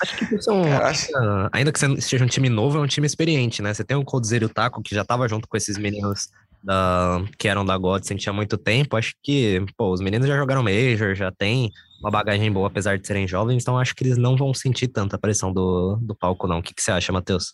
Acho 0.00 0.16
que 0.16 0.42
são, 0.42 0.62
ainda, 0.64 1.50
ainda 1.52 1.72
que 1.72 2.00
seja 2.00 2.24
um 2.24 2.28
time 2.28 2.48
novo, 2.48 2.78
é 2.78 2.80
um 2.80 2.86
time 2.86 3.06
experiente, 3.06 3.62
né? 3.62 3.72
Você 3.72 3.84
tem 3.84 3.96
o 3.96 4.04
Coldzera 4.04 4.44
e 4.44 4.46
o 4.46 4.50
Taco, 4.50 4.82
que 4.82 4.94
já 4.94 5.04
tava 5.04 5.28
junto 5.28 5.48
com 5.48 5.56
esses 5.56 5.78
meninos 5.78 6.30
da, 6.62 7.22
que 7.36 7.48
eram 7.48 7.64
da 7.64 7.76
Godsend 7.76 8.20
tinha 8.20 8.32
muito 8.32 8.56
tempo. 8.56 8.96
Acho 8.96 9.14
que, 9.22 9.64
pô, 9.76 9.92
os 9.92 10.00
meninos 10.00 10.28
já 10.28 10.36
jogaram 10.36 10.62
Major, 10.62 11.14
já 11.14 11.32
tem 11.32 11.70
uma 12.00 12.10
bagagem 12.10 12.50
boa, 12.50 12.66
apesar 12.66 12.98
de 12.98 13.06
serem 13.06 13.28
jovens, 13.28 13.62
então 13.62 13.78
acho 13.78 13.94
que 13.94 14.02
eles 14.04 14.18
não 14.18 14.36
vão 14.36 14.52
sentir 14.52 14.88
tanta 14.88 15.16
pressão 15.16 15.52
do, 15.52 15.96
do 16.00 16.14
palco, 16.14 16.48
não. 16.48 16.58
O 16.58 16.62
que, 16.62 16.74
que 16.74 16.82
você 16.82 16.90
acha, 16.90 17.12
Matheus? 17.12 17.52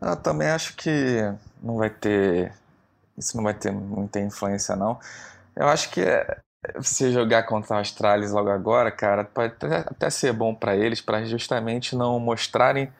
Eu 0.00 0.16
também 0.16 0.48
acho 0.48 0.76
que 0.76 1.32
não 1.62 1.76
vai 1.76 1.90
ter. 1.90 2.52
Isso 3.16 3.36
não 3.36 3.42
vai 3.44 3.54
ter 3.54 3.72
muita 3.72 4.20
influência, 4.20 4.76
não. 4.76 4.98
Eu 5.56 5.68
acho 5.68 5.90
que 5.90 6.02
é, 6.02 6.38
você 6.74 7.12
jogar 7.12 7.44
contra 7.44 7.76
a 7.76 7.80
Astralis 7.80 8.30
logo 8.30 8.50
agora, 8.50 8.90
cara, 8.90 9.24
pode 9.24 9.54
até, 9.54 9.76
até 9.78 10.10
ser 10.10 10.32
bom 10.32 10.54
para 10.54 10.76
eles, 10.76 11.00
para 11.00 11.24
justamente 11.24 11.94
não 11.94 12.18
mostrarem 12.18 12.90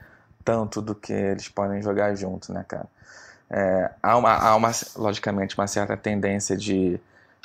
tanto 0.44 0.80
do 0.80 0.94
que 0.94 1.12
eles 1.12 1.48
podem 1.48 1.82
jogar 1.82 2.14
junto, 2.14 2.52
né, 2.52 2.64
cara? 2.66 2.86
É, 3.50 3.90
há, 4.02 4.16
uma, 4.16 4.32
há 4.32 4.56
uma, 4.56 4.70
logicamente, 4.96 5.56
uma 5.56 5.66
certa 5.66 5.96
tendência 5.96 6.56
de, 6.56 7.00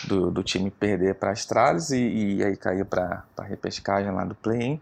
do, 0.08 0.32
do 0.32 0.44
time 0.44 0.70
perder 0.70 1.16
para 1.16 1.32
Astralis 1.32 1.92
e, 1.92 2.38
e 2.38 2.44
aí 2.44 2.56
cair 2.56 2.86
para 2.86 3.24
a 3.38 3.44
repescagem 3.44 4.12
lá 4.12 4.24
do 4.24 4.36
play-in. 4.36 4.80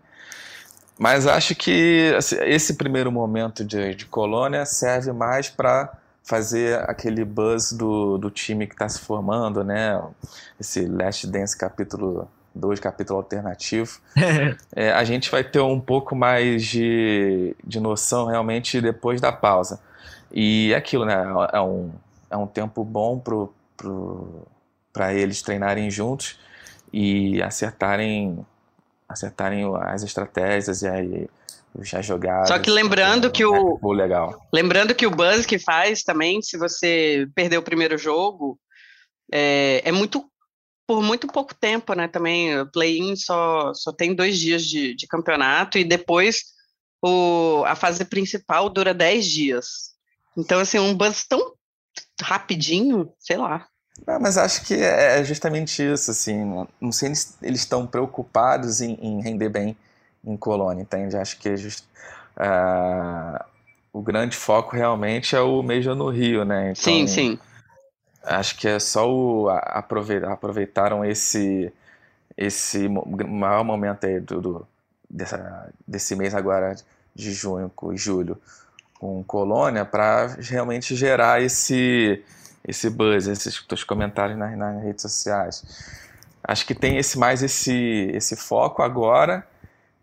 Mas 0.98 1.26
acho 1.26 1.56
que 1.56 2.14
assim, 2.18 2.36
esse 2.42 2.74
primeiro 2.74 3.12
momento 3.12 3.64
de, 3.64 3.96
de 3.96 4.06
colônia 4.06 4.66
serve 4.66 5.14
mais 5.14 5.50
para 5.50 5.94
fazer 6.24 6.80
aquele 6.90 7.26
buzz 7.26 7.72
do, 7.72 8.18
do 8.18 8.30
time 8.30 8.68
que 8.68 8.74
está 8.74 8.88
se 8.88 9.00
formando, 9.00 9.64
né? 9.64 10.02
Esse 10.60 10.86
Last 10.86 11.26
Dance 11.28 11.58
capítulo 11.58 12.30
2, 12.54 12.80
capítulo 12.80 13.20
alternativo. 13.20 14.00
é, 14.76 14.92
a 14.92 15.04
gente 15.04 15.32
vai 15.32 15.44
ter 15.44 15.60
um 15.60 15.80
pouco 15.80 16.16
mais 16.16 16.64
de, 16.66 17.56
de 17.64 17.80
noção 17.80 18.28
realmente 18.28 18.80
depois 18.82 19.20
da 19.20 19.32
pausa. 19.32 19.80
E 20.32 20.72
é 20.74 20.76
aquilo, 20.76 21.06
né? 21.06 21.16
É 21.52 21.62
um, 21.62 21.92
é 22.30 22.38
um 22.38 22.48
tempo 22.48 22.84
bom 22.84 23.18
pro, 23.18 23.54
pro, 23.76 24.48
para 24.94 25.14
eles 25.14 25.42
treinarem 25.42 25.90
juntos 25.90 26.40
e 26.92 27.42
acertarem 27.42 28.46
acertarem 29.08 29.64
as 29.82 30.04
estratégias 30.04 30.84
e 30.84 30.88
aí 30.88 31.30
jogadas. 32.02 32.48
Só 32.48 32.60
que 32.60 32.70
lembrando 32.70 33.28
é, 33.28 33.30
que 33.30 33.46
o 33.46 33.80
é 33.82 33.96
legal. 33.96 34.48
Lembrando 34.54 34.96
que 34.96 35.06
o 35.06 35.12
buzz 35.12 35.46
que 35.46 35.60
faz 35.60 36.04
também, 36.04 36.42
se 36.42 36.58
você 36.58 37.28
perder 37.36 37.58
o 37.58 37.64
primeiro 37.64 37.98
jogo, 37.98 38.60
é, 39.32 39.82
é 39.86 39.92
muito 39.92 40.26
por 40.88 41.04
muito 41.04 41.28
pouco 41.28 41.54
tempo, 41.54 41.94
né? 41.94 42.08
Também 42.08 42.60
o 42.60 42.72
play-in 42.72 43.16
só 43.16 43.74
só 43.74 43.92
tem 43.94 44.16
dois 44.16 44.38
dias 44.38 44.64
de, 44.64 44.96
de 44.96 45.08
campeonato 45.08 45.78
e 45.78 45.84
depois 45.84 46.46
o, 47.02 47.64
a 47.68 47.76
fase 47.76 48.04
principal 48.06 48.70
dura 48.70 48.94
dez 48.94 49.26
dias. 49.26 49.92
Então 50.36 50.60
assim 50.60 50.80
um 50.80 50.96
buzz 50.96 51.26
tão 51.28 51.54
rapidinho, 52.22 53.12
sei 53.20 53.38
lá. 53.38 53.68
Não, 54.08 54.20
mas 54.20 54.38
acho 54.38 54.66
que 54.66 54.74
é, 54.74 55.20
é 55.20 55.24
justamente 55.24 55.84
isso, 55.84 56.12
assim. 56.12 56.68
Não 56.80 56.92
sei 56.92 57.14
se 57.14 57.36
eles 57.42 57.62
estão 57.62 57.86
preocupados 57.86 58.82
em, 58.82 58.94
em, 58.94 59.22
render 59.22 59.50
bem 59.50 59.78
em 60.24 60.38
Colônia, 60.38 60.82
entende? 60.82 61.18
Acho 61.18 61.38
que 61.38 61.50
é 61.50 61.56
just, 61.56 61.86
uh, 62.38 63.44
o 63.92 64.02
grande 64.02 64.36
foco 64.36 64.76
realmente 64.76 65.36
é 65.36 65.42
o 65.42 65.62
Major 65.62 65.96
no 65.96 66.10
Rio, 66.10 66.46
né? 66.46 66.72
Então, 66.72 66.84
sim, 66.84 67.08
sim. 67.08 67.40
Acho 68.24 68.58
que 68.58 68.68
é 68.68 68.80
só 68.80 69.10
o 69.10 69.50
aproveitar, 69.50 70.32
aproveitaram 70.32 71.04
esse 71.06 71.72
esse 72.38 72.88
maior 72.88 73.66
momento 73.66 74.06
aí 74.06 74.20
do, 74.20 74.40
do 74.40 74.68
dessa, 75.10 75.70
desse 75.86 76.16
mês 76.16 76.34
agora 76.34 76.76
de 77.14 77.34
junho 77.34 77.70
e 77.92 77.98
julho 77.98 78.40
com 78.98 79.24
Colônia 79.24 79.84
para 79.84 80.28
realmente 80.40 80.96
gerar 80.96 81.42
esse 81.42 82.24
esse 82.68 82.90
buzz, 82.90 83.26
esses 83.26 83.62
teus 83.64 83.84
comentários 83.84 84.38
nas, 84.38 84.56
nas 84.58 84.84
redes 84.84 85.02
sociais. 85.02 85.64
Acho 86.44 86.66
que 86.66 86.76
tem 86.76 86.98
esse 86.98 87.18
mais 87.18 87.42
esse, 87.42 88.12
esse 88.14 88.36
foco 88.36 88.82
agora, 88.84 89.48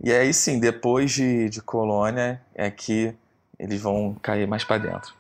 e 0.03 0.13
aí 0.13 0.33
sim, 0.33 0.59
depois 0.61 1.13
de, 1.13 1.49
de 1.49 1.61
Colônia, 1.61 2.41
é 2.55 2.71
que 2.71 3.15
eles 3.59 3.81
vão 3.81 4.15
cair 4.23 4.47
mais 4.47 4.65
para 4.65 4.79
dentro. 4.79 5.15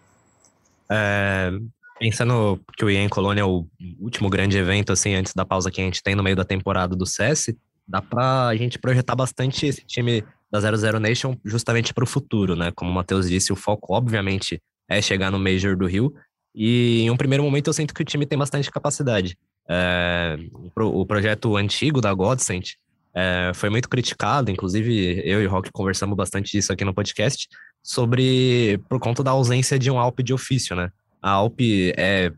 É, 0.90 1.50
pensando 1.99 2.61
que 2.76 2.85
o 2.85 2.90
EA 2.90 3.09
Colônia 3.09 3.42
é 3.42 3.45
o 3.45 3.66
último 3.99 4.28
grande 4.28 4.59
evento, 4.59 4.92
assim, 4.92 5.14
antes 5.14 5.33
da 5.35 5.45
pausa 5.45 5.71
que 5.71 5.80
a 5.80 5.85
gente 5.85 6.02
tem 6.02 6.14
no 6.14 6.23
meio 6.23 6.37
da 6.37 6.45
temporada 6.45 6.95
do 6.95 7.06
CS, 7.06 7.54
dá 7.87 8.02
pra 8.02 8.54
gente 8.56 8.78
projetar 8.78 9.14
bastante 9.14 9.66
esse 9.66 9.83
time 9.85 10.25
da 10.50 10.61
00 10.61 11.00
Nation 11.00 11.37
justamente 11.45 11.92
para 11.92 12.04
o 12.04 12.06
futuro, 12.06 12.54
né? 12.54 12.71
Como 12.75 12.90
o 12.90 12.95
Matheus 12.95 13.28
disse, 13.28 13.52
o 13.52 13.56
foco, 13.56 13.95
obviamente, 13.95 14.61
é 14.88 15.00
chegar 15.00 15.30
no 15.30 15.38
Major 15.38 15.76
do 15.76 15.87
Rio, 15.87 16.14
e 16.54 17.02
em 17.02 17.11
um 17.11 17.16
primeiro 17.16 17.42
momento 17.42 17.68
eu 17.68 17.73
sinto 17.73 17.92
que 17.92 18.02
o 18.02 18.04
time 18.04 18.25
tem 18.25 18.38
bastante 18.38 18.71
capacidade. 18.71 19.37
É, 19.68 20.37
o 20.76 21.04
projeto 21.04 21.56
antigo 21.56 22.00
da 22.00 22.14
Godsend 22.14 22.76
é, 23.16 23.50
foi 23.54 23.70
muito 23.70 23.88
criticado, 23.88 24.50
inclusive 24.50 25.23
eu 25.25 25.42
e 25.42 25.46
o 25.46 25.50
Rock 25.50 25.70
conversamos 25.73 26.14
bastante 26.14 26.52
disso 26.52 26.70
aqui 26.70 26.85
no 26.85 26.92
podcast, 26.92 27.49
sobre 27.82 28.78
por 28.90 29.00
conta 29.00 29.23
da 29.23 29.30
ausência 29.30 29.78
de 29.78 29.90
um 29.90 29.99
Alp 29.99 30.20
de 30.20 30.35
ofício, 30.35 30.76
né? 30.76 30.90
A 31.23 31.30
Alp 31.30 31.58
é, 31.96 32.30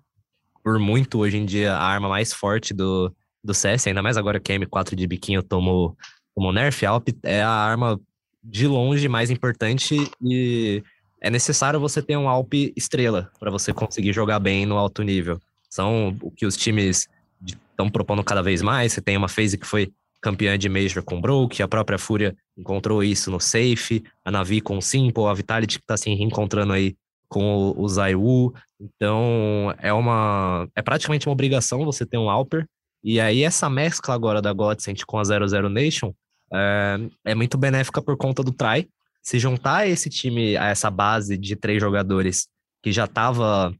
por 0.62 0.78
muito 0.78 1.18
hoje 1.18 1.36
em 1.36 1.44
dia, 1.44 1.74
a 1.74 1.82
arma 1.82 2.08
mais 2.08 2.32
forte 2.32 2.72
do, 2.72 3.12
do 3.42 3.52
CS, 3.52 3.88
ainda 3.88 4.02
mais 4.02 4.16
agora 4.16 4.38
que 4.38 4.52
a 4.52 4.56
M4 4.56 4.94
de 4.94 5.04
biquinho 5.04 5.42
tomou, 5.42 5.96
tomou 6.32 6.52
nerf, 6.52 6.86
a 6.86 6.90
Alp 6.90 7.08
é 7.24 7.42
a 7.42 7.50
arma 7.50 8.00
de 8.44 8.68
longe 8.68 9.08
mais 9.08 9.30
importante 9.30 9.96
e 10.22 10.80
é 11.20 11.28
necessário 11.28 11.80
você 11.80 12.00
ter 12.00 12.16
um 12.16 12.28
Alp 12.28 12.54
estrela 12.76 13.32
para 13.40 13.50
você 13.50 13.72
conseguir 13.72 14.12
jogar 14.12 14.38
bem 14.38 14.64
no 14.64 14.78
alto 14.78 15.02
nível. 15.02 15.40
São 15.68 16.16
o 16.22 16.30
que 16.30 16.46
os 16.46 16.56
times 16.56 17.08
estão 17.44 17.90
propondo 17.90 18.22
cada 18.22 18.42
vez 18.42 18.62
mais. 18.62 18.92
Você 18.92 19.00
tem 19.00 19.16
uma 19.16 19.28
phase 19.28 19.58
que 19.58 19.66
foi 19.66 19.92
campeã 20.20 20.58
de 20.58 20.68
Major 20.68 21.02
com 21.02 21.20
Broke, 21.20 21.62
a 21.62 21.68
própria 21.68 21.98
Fúria 21.98 22.36
encontrou 22.56 23.02
isso 23.02 23.30
no 23.30 23.40
Safe, 23.40 24.02
a 24.24 24.30
Navi 24.30 24.60
com 24.60 24.80
Simple, 24.80 25.24
a 25.26 25.34
Vitality 25.34 25.78
que 25.78 25.84
está 25.84 25.96
se 25.96 26.12
reencontrando 26.12 26.72
aí 26.72 26.96
com 27.28 27.44
o, 27.56 27.82
o 27.82 27.88
Zaiwu. 27.88 28.52
Então, 28.80 29.74
é 29.78 29.92
uma 29.92 30.68
é 30.74 30.82
praticamente 30.82 31.28
uma 31.28 31.32
obrigação 31.32 31.84
você 31.84 32.04
ter 32.06 32.18
um 32.18 32.30
Alper. 32.30 32.66
E 33.02 33.20
aí, 33.20 33.42
essa 33.42 33.70
mescla 33.70 34.14
agora 34.14 34.42
da 34.42 34.52
Godsend 34.52 35.04
com 35.06 35.18
a 35.18 35.24
00 35.24 35.68
Nation 35.68 36.12
é, 36.52 36.98
é 37.26 37.34
muito 37.34 37.56
benéfica 37.56 38.02
por 38.02 38.16
conta 38.16 38.42
do 38.42 38.52
Try, 38.52 38.88
se 39.22 39.38
juntar 39.38 39.86
esse 39.86 40.08
time, 40.08 40.56
a 40.56 40.68
essa 40.68 40.90
base 40.90 41.36
de 41.36 41.54
três 41.54 41.80
jogadores 41.80 42.48
que 42.82 42.90
já 42.90 43.04
estava 43.04 43.74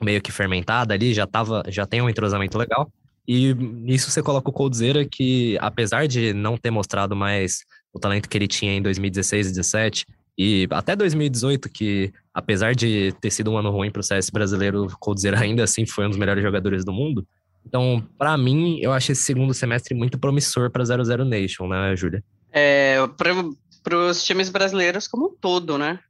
meio 0.00 0.20
que 0.20 0.32
fermentada 0.32 0.94
ali, 0.94 1.14
já 1.14 1.26
tava, 1.26 1.62
já 1.68 1.86
tem 1.86 2.02
um 2.02 2.08
entrosamento 2.08 2.58
legal. 2.58 2.90
E 3.26 3.54
nisso 3.54 4.10
você 4.10 4.22
coloca 4.22 4.50
o 4.50 4.52
Coldzera, 4.52 5.04
que 5.04 5.56
apesar 5.60 6.06
de 6.06 6.32
não 6.32 6.56
ter 6.56 6.70
mostrado 6.70 7.14
mais 7.14 7.64
o 7.92 7.98
talento 7.98 8.28
que 8.28 8.36
ele 8.36 8.48
tinha 8.48 8.72
em 8.72 8.82
2016 8.82 9.46
e 9.46 9.50
2017, 9.50 10.06
e 10.38 10.66
até 10.70 10.96
2018, 10.96 11.68
que 11.68 12.12
apesar 12.32 12.74
de 12.74 13.12
ter 13.20 13.30
sido 13.30 13.50
um 13.50 13.58
ano 13.58 13.70
ruim 13.70 13.90
para 13.90 14.00
o 14.00 14.02
CS 14.02 14.30
brasileiro, 14.30 14.86
o 14.86 14.98
Coldzera 14.98 15.38
ainda 15.38 15.64
assim 15.64 15.84
foi 15.84 16.06
um 16.06 16.08
dos 16.08 16.18
melhores 16.18 16.42
jogadores 16.42 16.84
do 16.84 16.92
mundo. 16.92 17.26
Então, 17.66 18.02
para 18.18 18.36
mim, 18.38 18.78
eu 18.80 18.92
acho 18.92 19.12
esse 19.12 19.22
segundo 19.22 19.52
semestre 19.52 19.94
muito 19.94 20.18
promissor 20.18 20.70
para 20.70 20.84
00 20.84 21.24
Nation, 21.24 21.68
né, 21.68 21.94
Júlia? 21.94 22.24
É, 22.50 22.96
para 23.16 23.96
os 23.96 24.24
times 24.24 24.48
brasileiros 24.48 25.06
como 25.06 25.26
um 25.26 25.36
todo, 25.38 25.76
né? 25.76 26.00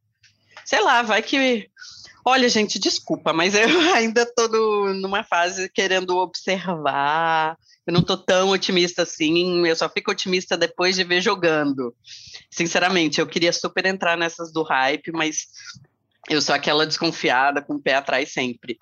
Sei 0.64 0.80
lá, 0.80 1.02
vai 1.02 1.22
que. 1.22 1.68
Olha, 2.24 2.48
gente, 2.48 2.78
desculpa, 2.78 3.32
mas 3.32 3.54
eu 3.54 3.68
ainda 3.94 4.22
estou 4.22 4.92
numa 4.94 5.22
fase 5.24 5.70
querendo 5.70 6.16
observar. 6.16 7.56
Eu 7.86 7.92
não 7.92 8.00
estou 8.00 8.16
tão 8.16 8.50
otimista 8.50 9.02
assim. 9.02 9.66
Eu 9.66 9.74
só 9.74 9.88
fico 9.88 10.10
otimista 10.10 10.56
depois 10.56 10.94
de 10.94 11.04
ver 11.04 11.20
jogando. 11.20 11.94
Sinceramente, 12.50 13.20
eu 13.20 13.26
queria 13.26 13.52
super 13.52 13.86
entrar 13.86 14.16
nessas 14.16 14.52
do 14.52 14.62
hype, 14.62 15.12
mas 15.12 15.46
eu 16.28 16.40
sou 16.40 16.54
aquela 16.54 16.86
desconfiada, 16.86 17.62
com 17.62 17.74
o 17.74 17.82
pé 17.82 17.94
atrás 17.94 18.32
sempre. 18.32 18.76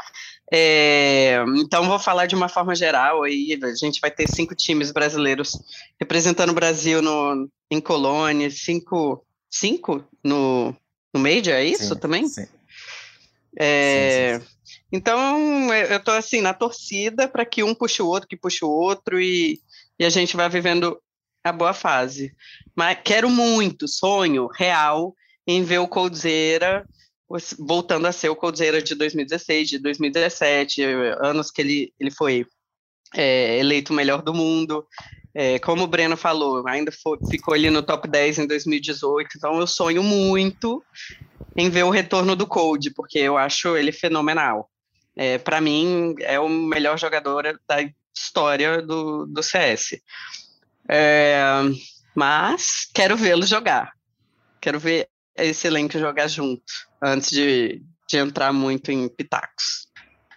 É, 0.52 1.42
então, 1.56 1.86
vou 1.86 1.98
falar 1.98 2.26
de 2.26 2.34
uma 2.34 2.48
forma 2.48 2.74
geral. 2.74 3.22
Aí, 3.22 3.58
a 3.62 3.74
gente 3.74 4.00
vai 4.00 4.10
ter 4.10 4.28
cinco 4.28 4.54
times 4.54 4.90
brasileiros 4.90 5.52
representando 5.98 6.50
o 6.50 6.54
Brasil 6.54 7.00
no, 7.00 7.48
em 7.70 7.80
Colônia, 7.80 8.50
cinco, 8.50 9.24
cinco 9.50 10.04
no, 10.22 10.74
no 11.14 11.20
Major, 11.20 11.54
é 11.54 11.64
isso 11.64 11.94
sim, 11.94 12.00
também? 12.00 12.28
Sim. 12.28 12.46
É, 13.56 14.38
sim, 14.38 14.44
sim. 14.44 14.82
Então, 14.92 15.72
eu 15.72 15.98
estou 15.98 16.14
assim, 16.14 16.40
na 16.40 16.52
torcida 16.52 17.28
para 17.28 17.44
que 17.44 17.62
um 17.62 17.74
puxe 17.74 18.02
o 18.02 18.06
outro, 18.06 18.28
que 18.28 18.36
puxe 18.36 18.64
o 18.64 18.68
outro, 18.68 19.20
e, 19.20 19.60
e 19.98 20.04
a 20.04 20.10
gente 20.10 20.36
vai 20.36 20.48
vivendo 20.48 21.00
a 21.44 21.52
boa 21.52 21.72
fase. 21.72 22.34
Mas 22.76 22.98
quero 23.04 23.30
muito, 23.30 23.86
sonho 23.86 24.48
real, 24.48 25.14
em 25.46 25.62
ver 25.62 25.78
o 25.78 25.88
Coldzera 25.88 26.86
voltando 27.58 28.06
a 28.06 28.12
ser 28.12 28.30
o 28.30 28.36
Coldzera 28.36 28.80
de 28.80 28.94
2016, 28.94 29.68
de 29.68 29.78
2017, 29.78 30.82
anos 31.20 31.50
que 31.50 31.60
ele, 31.60 31.92
ele 32.00 32.10
foi 32.10 32.46
é, 33.14 33.58
eleito 33.58 33.92
o 33.92 33.96
melhor 33.96 34.22
do 34.22 34.32
mundo. 34.32 34.86
É, 35.34 35.58
como 35.58 35.84
o 35.84 35.86
Breno 35.86 36.16
falou, 36.16 36.66
ainda 36.66 36.90
foi, 36.90 37.18
ficou 37.28 37.52
ali 37.52 37.68
no 37.70 37.82
top 37.82 38.08
10 38.08 38.38
em 38.38 38.46
2018, 38.46 39.28
então 39.36 39.60
eu 39.60 39.66
sonho 39.66 40.02
muito 40.02 40.82
em 41.56 41.70
ver 41.70 41.84
o 41.84 41.90
retorno 41.90 42.36
do 42.36 42.46
Cold, 42.46 42.92
porque 42.94 43.18
eu 43.18 43.36
acho 43.36 43.76
ele 43.76 43.92
fenomenal. 43.92 44.70
É, 45.16 45.38
Para 45.38 45.60
mim, 45.60 46.14
é 46.20 46.38
o 46.38 46.48
melhor 46.48 46.98
jogador 46.98 47.58
da 47.68 47.76
história 48.16 48.80
do, 48.82 49.26
do 49.26 49.42
CS. 49.42 50.00
É, 50.88 51.42
mas 52.14 52.88
quero 52.94 53.16
vê-lo 53.16 53.46
jogar. 53.46 53.92
Quero 54.60 54.78
ver 54.78 55.08
esse 55.36 55.66
elenco 55.66 55.98
jogar 55.98 56.28
junto, 56.28 56.62
antes 57.02 57.30
de, 57.30 57.82
de 58.08 58.16
entrar 58.16 58.52
muito 58.52 58.90
em 58.90 59.08
pitacos. 59.08 59.88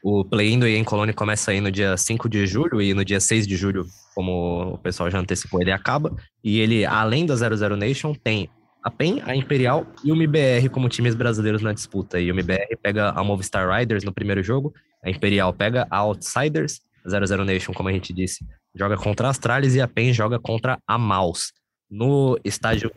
O 0.03 0.25
play-in 0.25 0.59
do 0.59 0.67
EA 0.67 0.83
Colônia 0.83 1.13
começa 1.13 1.51
aí 1.51 1.61
no 1.61 1.71
dia 1.71 1.95
5 1.95 2.27
de 2.27 2.47
julho 2.47 2.81
e 2.81 2.93
no 2.93 3.05
dia 3.05 3.19
6 3.19 3.45
de 3.45 3.55
julho, 3.55 3.85
como 4.15 4.73
o 4.73 4.77
pessoal 4.79 5.11
já 5.11 5.19
antecipou, 5.19 5.61
ele 5.61 5.71
acaba. 5.71 6.15
E 6.43 6.59
ele, 6.59 6.85
além 6.85 7.25
da 7.25 7.35
00 7.35 7.75
Nation, 7.77 8.13
tem 8.15 8.49
a 8.83 8.89
PEN, 8.89 9.21
a 9.25 9.35
Imperial 9.35 9.85
e 10.03 10.11
o 10.11 10.15
MBR 10.15 10.69
como 10.69 10.89
times 10.89 11.15
brasileiros 11.15 11.61
na 11.61 11.73
disputa. 11.73 12.19
E 12.19 12.31
o 12.31 12.33
MBR 12.33 12.77
pega 12.81 13.09
a 13.09 13.23
Movistar 13.23 13.69
Riders 13.69 14.03
no 14.03 14.13
primeiro 14.13 14.41
jogo, 14.41 14.73
a 15.03 15.09
Imperial 15.09 15.53
pega 15.53 15.88
a 15.89 16.00
Outsiders, 16.00 16.81
a 17.05 17.09
00 17.09 17.45
Nation, 17.45 17.73
como 17.73 17.89
a 17.89 17.91
gente 17.91 18.13
disse, 18.13 18.45
joga 18.75 18.97
contra 18.97 19.27
a 19.27 19.29
Astralis 19.29 19.75
e 19.75 19.81
a 19.81 19.88
PEN 19.88 20.13
joga 20.13 20.39
contra 20.39 20.79
a 20.88 20.97
Maus. 20.97 21.51
No 21.89 22.39
estágio 22.43 22.91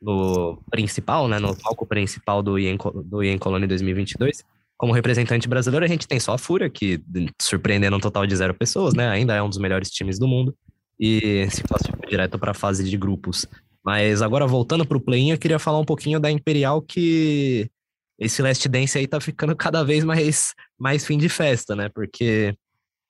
no 0.00 0.58
principal, 0.70 1.28
né, 1.28 1.38
no 1.38 1.54
palco 1.54 1.86
principal 1.86 2.42
do 2.42 2.58
IEM, 2.58 2.78
do 3.04 3.22
IEM 3.22 3.38
Colônia 3.38 3.68
2022, 3.68 4.42
como 4.76 4.94
representante 4.94 5.46
brasileiro, 5.46 5.84
a 5.84 5.88
gente 5.88 6.08
tem 6.08 6.18
só 6.18 6.32
a 6.32 6.38
Fúria, 6.38 6.70
que 6.70 7.02
surpreendendo 7.40 7.96
um 7.96 8.00
total 8.00 8.26
de 8.26 8.34
zero 8.34 8.54
pessoas, 8.54 8.94
né, 8.94 9.08
ainda 9.08 9.34
é 9.34 9.42
um 9.42 9.48
dos 9.48 9.58
melhores 9.58 9.90
times 9.90 10.18
do 10.18 10.26
mundo, 10.26 10.56
e 10.98 11.46
se 11.50 11.62
classificou 11.62 12.08
direto 12.08 12.38
para 12.38 12.52
a 12.52 12.54
fase 12.54 12.88
de 12.88 12.96
grupos. 12.96 13.46
Mas 13.84 14.22
agora 14.22 14.46
voltando 14.46 14.86
para 14.86 14.96
o 14.96 15.00
play-in, 15.00 15.30
eu 15.30 15.38
queria 15.38 15.58
falar 15.58 15.78
um 15.78 15.84
pouquinho 15.84 16.20
da 16.20 16.30
Imperial, 16.30 16.82
que 16.82 17.70
esse 18.18 18.42
Last 18.42 18.68
Dance 18.68 18.98
aí 18.98 19.06
tá 19.06 19.20
ficando 19.20 19.54
cada 19.56 19.82
vez 19.82 20.04
mais, 20.04 20.54
mais 20.78 21.06
fim 21.06 21.16
de 21.16 21.28
festa, 21.28 21.74
né, 21.74 21.88
porque 21.88 22.54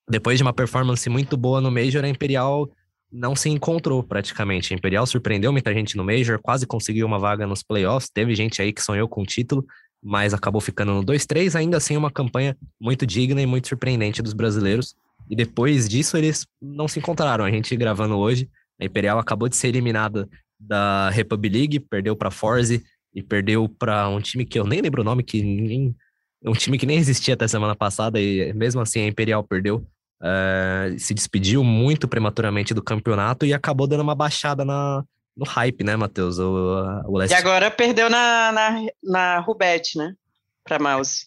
depois 0.08 0.38
de 0.38 0.42
uma 0.42 0.52
performance 0.52 1.08
muito 1.08 1.36
boa 1.36 1.60
no 1.60 1.70
Major, 1.70 2.04
a 2.04 2.08
Imperial 2.08 2.68
não 3.12 3.34
se 3.34 3.48
encontrou 3.48 4.02
praticamente. 4.02 4.72
A 4.72 4.76
Imperial 4.76 5.06
surpreendeu 5.06 5.52
muita 5.52 5.72
gente 5.74 5.96
no 5.96 6.04
Major, 6.04 6.38
quase 6.40 6.66
conseguiu 6.66 7.06
uma 7.06 7.18
vaga 7.18 7.46
nos 7.46 7.62
playoffs. 7.62 8.10
Teve 8.10 8.34
gente 8.34 8.62
aí 8.62 8.72
que 8.72 8.82
sonhou 8.82 9.08
com 9.08 9.22
o 9.22 9.26
título, 9.26 9.64
mas 10.02 10.32
acabou 10.32 10.60
ficando 10.60 10.94
no 10.94 11.04
2-3. 11.04 11.56
Ainda 11.56 11.76
assim, 11.76 11.96
uma 11.96 12.10
campanha 12.10 12.56
muito 12.80 13.06
digna 13.06 13.42
e 13.42 13.46
muito 13.46 13.68
surpreendente 13.68 14.22
dos 14.22 14.32
brasileiros. 14.32 14.94
E 15.28 15.34
depois 15.34 15.88
disso, 15.88 16.16
eles 16.16 16.46
não 16.60 16.86
se 16.88 16.98
encontraram. 16.98 17.44
A 17.44 17.50
gente 17.50 17.74
gravando 17.76 18.16
hoje, 18.16 18.48
a 18.80 18.84
Imperial 18.84 19.18
acabou 19.18 19.48
de 19.48 19.56
ser 19.56 19.68
eliminada 19.68 20.28
da 20.60 21.08
Republic 21.10 21.56
League, 21.56 21.80
perdeu 21.80 22.14
para 22.14 22.30
Forze 22.30 22.84
e 23.14 23.22
perdeu 23.22 23.68
para 23.68 24.08
um 24.08 24.20
time 24.20 24.44
que 24.44 24.58
eu 24.58 24.66
nem 24.66 24.80
lembro 24.80 25.00
o 25.00 25.04
nome, 25.04 25.22
que 25.22 25.42
nem, 25.42 25.96
um 26.44 26.52
time 26.52 26.78
que 26.78 26.86
nem 26.86 26.98
existia 26.98 27.34
até 27.34 27.48
semana 27.48 27.74
passada, 27.74 28.20
e 28.20 28.52
mesmo 28.52 28.80
assim 28.80 29.00
a 29.00 29.06
Imperial 29.06 29.42
perdeu 29.42 29.86
uh, 30.20 30.98
se 30.98 31.14
despediu 31.14 31.64
muito 31.64 32.06
prematuramente 32.06 32.74
do 32.74 32.82
campeonato 32.82 33.46
e 33.46 33.54
acabou 33.54 33.86
dando 33.86 34.02
uma 34.02 34.14
baixada 34.14 34.64
na, 34.64 35.02
no 35.36 35.44
hype, 35.44 35.82
né, 35.82 35.96
Matheus? 35.96 36.38
O, 36.38 37.02
o 37.06 37.16
Leste... 37.16 37.32
E 37.32 37.36
agora 37.36 37.70
perdeu 37.70 38.08
na, 38.10 38.52
na, 38.52 38.86
na 39.02 39.40
Rubete, 39.40 39.98
né? 39.98 40.14
Para 40.62 40.78
Mouse. 40.78 41.26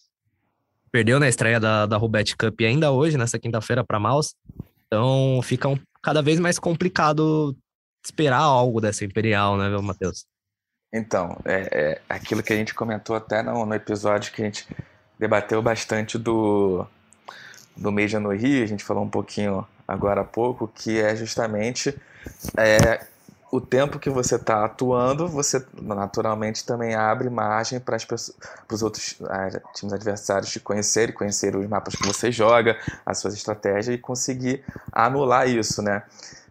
Perdeu 0.90 1.18
na 1.18 1.28
estreia 1.28 1.58
da, 1.58 1.86
da 1.86 1.96
Rubete 1.96 2.36
Cup 2.36 2.60
ainda 2.60 2.92
hoje, 2.92 3.18
nessa 3.18 3.38
quinta-feira, 3.38 3.84
para 3.84 3.98
Mouse. 3.98 4.34
Então 4.86 5.40
fica 5.42 5.68
um, 5.68 5.76
cada 6.00 6.22
vez 6.22 6.38
mais 6.38 6.58
complicado 6.58 7.56
esperar 8.04 8.40
algo 8.40 8.80
dessa 8.80 9.04
Imperial, 9.04 9.56
né, 9.56 9.68
Matheus? 9.78 10.24
Então, 10.92 11.36
é, 11.44 11.68
é, 11.72 12.00
aquilo 12.08 12.42
que 12.42 12.52
a 12.52 12.56
gente 12.56 12.74
comentou 12.74 13.16
até 13.16 13.42
no, 13.42 13.66
no 13.66 13.74
episódio 13.74 14.32
que 14.32 14.42
a 14.42 14.44
gente 14.44 14.68
debateu 15.18 15.60
bastante 15.62 16.18
do 16.18 16.86
do 17.76 17.90
Major 17.90 18.20
no 18.20 18.30
Rio, 18.30 18.62
a 18.62 18.66
gente 18.66 18.84
falou 18.84 19.02
um 19.02 19.10
pouquinho 19.10 19.66
agora 19.86 20.20
há 20.20 20.24
pouco, 20.24 20.68
que 20.68 21.00
é 21.00 21.16
justamente 21.16 21.98
é, 22.56 23.04
o 23.50 23.60
tempo 23.60 23.98
que 23.98 24.10
você 24.10 24.36
está 24.36 24.64
atuando, 24.64 25.28
você 25.28 25.64
naturalmente 25.80 26.64
também 26.64 26.94
abre 26.94 27.28
margem 27.30 27.78
para 27.78 27.96
os 28.70 28.82
outros 28.82 29.16
é, 29.28 29.60
times 29.74 29.92
adversários 29.92 30.50
te 30.50 30.60
conhecerem, 30.60 31.14
conhecer 31.14 31.54
os 31.54 31.66
mapas 31.68 31.94
que 31.94 32.06
você 32.06 32.32
joga, 32.32 32.78
as 33.04 33.18
suas 33.18 33.34
estratégias 33.34 33.94
e 33.94 33.98
conseguir 33.98 34.64
anular 34.92 35.48
isso, 35.48 35.82
né? 35.82 36.02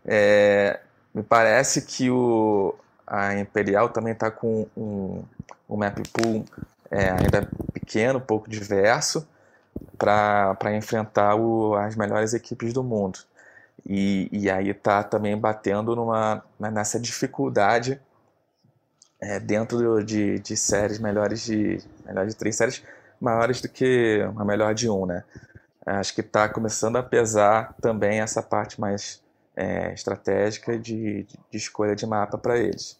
É, 0.05 0.79
me 1.13 1.21
parece 1.21 1.83
que 1.83 2.09
o, 2.09 2.75
a 3.05 3.35
Imperial 3.35 3.89
também 3.89 4.13
está 4.13 4.31
com 4.31 4.67
um, 4.75 5.23
um 5.69 5.77
map 5.77 5.97
pool 6.11 6.45
é, 6.89 7.09
ainda 7.09 7.47
pequeno, 7.71 8.19
pouco 8.19 8.49
diverso, 8.49 9.27
para 9.97 10.75
enfrentar 10.75 11.35
o, 11.35 11.75
as 11.75 11.95
melhores 11.95 12.33
equipes 12.33 12.73
do 12.73 12.83
mundo. 12.83 13.19
E, 13.85 14.29
e 14.31 14.49
aí 14.49 14.69
está 14.69 15.03
também 15.03 15.37
batendo 15.37 15.95
numa, 15.95 16.43
nessa 16.59 16.99
dificuldade 16.99 17.99
é, 19.19 19.39
dentro 19.39 20.03
de, 20.03 20.39
de 20.39 20.57
séries 20.57 20.99
melhores 20.99 21.41
de, 21.41 21.81
melhores 22.05 22.33
de 22.33 22.39
três 22.39 22.55
séries 22.55 22.83
maiores 23.19 23.61
do 23.61 23.69
que 23.69 24.21
uma 24.31 24.43
melhor 24.43 24.73
de 24.73 24.89
um, 24.89 25.05
né? 25.05 25.23
Acho 25.85 26.13
que 26.13 26.21
está 26.21 26.47
começando 26.47 26.97
a 26.97 27.03
pesar 27.03 27.73
também 27.81 28.21
essa 28.21 28.41
parte 28.41 28.79
mais 28.79 29.22
é, 29.55 29.93
estratégica 29.93 30.77
de, 30.77 31.23
de, 31.23 31.57
escolha 31.57 31.95
de 31.95 32.05
mapa 32.05 32.37
para 32.37 32.57
eles. 32.57 32.97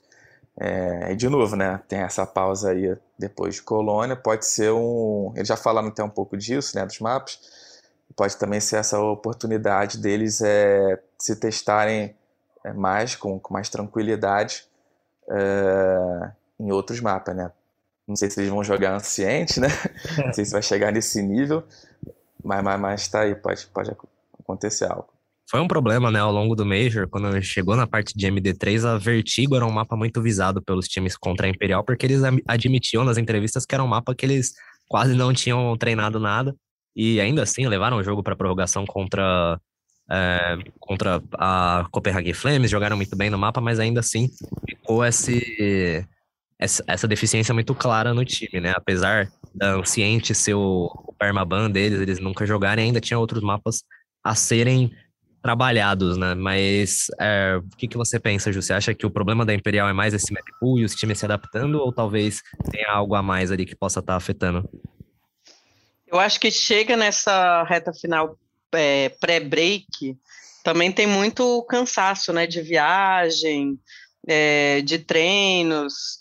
É, 0.59 1.11
e 1.11 1.15
de 1.15 1.27
novo, 1.27 1.55
né, 1.55 1.81
tem 1.87 1.99
essa 1.99 2.25
pausa 2.27 2.71
aí 2.71 2.95
depois 3.17 3.55
de 3.55 3.63
Colônia, 3.63 4.15
pode 4.15 4.45
ser 4.45 4.71
um. 4.71 5.33
Eles 5.35 5.47
já 5.47 5.57
falaram 5.57 5.87
até 5.87 6.03
um 6.03 6.09
pouco 6.09 6.37
disso, 6.37 6.77
né, 6.77 6.85
dos 6.85 6.99
mapas. 6.99 7.39
Pode 8.15 8.37
também 8.37 8.59
ser 8.59 8.77
essa 8.77 8.99
oportunidade 8.99 9.97
deles 9.97 10.41
é, 10.41 10.99
se 11.17 11.35
testarem 11.35 12.15
é, 12.63 12.71
mais, 12.71 13.15
com, 13.15 13.39
com 13.39 13.53
mais 13.53 13.69
tranquilidade, 13.69 14.67
é, 15.27 16.31
em 16.59 16.71
outros 16.71 16.99
mapas, 16.99 17.35
né? 17.35 17.51
Não 18.07 18.15
sei 18.15 18.29
se 18.29 18.39
eles 18.41 18.51
vão 18.51 18.63
jogar 18.63 18.93
Anciente, 18.93 19.59
né? 19.59 19.69
Não 20.23 20.33
sei 20.33 20.45
se 20.45 20.51
vai 20.51 20.61
chegar 20.61 20.91
nesse 20.91 21.21
nível, 21.23 21.63
mas, 22.43 22.61
mas, 22.61 22.79
mas 22.79 23.07
tá 23.07 23.21
aí, 23.21 23.33
pode, 23.33 23.65
pode 23.67 23.91
acontecer 24.39 24.85
algo 24.85 25.12
foi 25.49 25.59
um 25.59 25.67
problema, 25.67 26.09
né, 26.09 26.19
ao 26.19 26.31
longo 26.31 26.55
do 26.55 26.65
Major, 26.65 27.07
quando 27.07 27.41
chegou 27.41 27.75
na 27.75 27.85
parte 27.85 28.17
de 28.17 28.27
MD3, 28.27 28.85
a 28.85 28.97
Vertigo 28.97 29.55
era 29.55 29.65
um 29.65 29.71
mapa 29.71 29.95
muito 29.95 30.21
visado 30.21 30.61
pelos 30.61 30.87
times 30.87 31.17
contra 31.17 31.47
a 31.47 31.49
Imperial, 31.49 31.83
porque 31.83 32.05
eles 32.05 32.21
admitiam 32.47 33.03
nas 33.03 33.17
entrevistas 33.17 33.65
que 33.65 33.75
era 33.75 33.83
um 33.83 33.87
mapa 33.87 34.15
que 34.15 34.25
eles 34.25 34.53
quase 34.87 35.13
não 35.15 35.33
tinham 35.33 35.75
treinado 35.77 36.19
nada, 36.19 36.55
e 36.95 37.19
ainda 37.19 37.43
assim 37.43 37.67
levaram 37.67 37.97
o 37.97 38.03
jogo 38.03 38.23
para 38.23 38.35
prorrogação 38.35 38.85
contra, 38.85 39.59
é, 40.09 40.57
contra 40.79 41.21
a 41.33 41.87
Copenhagen 41.91 42.33
Flames, 42.33 42.71
jogaram 42.71 42.95
muito 42.95 43.15
bem 43.15 43.29
no 43.29 43.37
mapa, 43.37 43.59
mas 43.59 43.79
ainda 43.79 43.99
assim 43.99 44.29
ficou 44.67 45.03
esse, 45.03 46.07
essa, 46.57 46.83
essa 46.87 47.07
deficiência 47.07 47.53
muito 47.53 47.75
clara 47.75 48.13
no 48.13 48.23
time, 48.23 48.61
né, 48.61 48.73
apesar 48.75 49.29
da 49.53 49.75
Anciente 49.75 50.33
ser 50.33 50.53
o, 50.53 50.89
o 51.07 51.13
permaban 51.13 51.69
deles, 51.69 51.99
eles 51.99 52.19
nunca 52.19 52.45
jogarem, 52.45 52.85
ainda 52.85 53.01
tinha 53.01 53.19
outros 53.19 53.43
mapas 53.43 53.83
a 54.23 54.33
serem 54.33 54.91
trabalhados, 55.43 56.17
né? 56.17 56.33
Mas 56.33 57.07
é, 57.19 57.57
o 57.57 57.77
que, 57.77 57.89
que 57.89 57.97
você 57.97 58.17
pensa, 58.17 58.51
Ju? 58.51 58.61
Você 58.61 58.71
acha 58.71 58.93
que 58.93 59.05
o 59.05 59.11
problema 59.11 59.45
da 59.45 59.53
Imperial 59.53 59.89
é 59.89 59.93
mais 59.93 60.13
esse 60.13 60.31
map 60.33 60.45
pool 60.57 60.79
e 60.79 60.85
os 60.85 60.95
times 60.95 61.19
se 61.19 61.25
adaptando, 61.25 61.75
ou 61.75 61.91
talvez 61.91 62.41
tenha 62.71 62.89
algo 62.89 63.13
a 63.13 63.21
mais 63.21 63.51
ali 63.51 63.65
que 63.65 63.75
possa 63.75 63.99
estar 63.99 64.13
tá 64.13 64.17
afetando? 64.17 64.67
Eu 66.07 66.17
acho 66.17 66.39
que 66.39 66.49
chega 66.49 66.95
nessa 66.95 67.63
reta 67.63 67.91
final 67.91 68.37
é, 68.73 69.09
pré-break, 69.09 70.17
também 70.63 70.93
tem 70.93 71.05
muito 71.05 71.61
cansaço, 71.63 72.31
né? 72.31 72.47
De 72.47 72.61
viagem, 72.61 73.77
é, 74.25 74.81
de 74.81 74.97
treinos. 74.99 76.19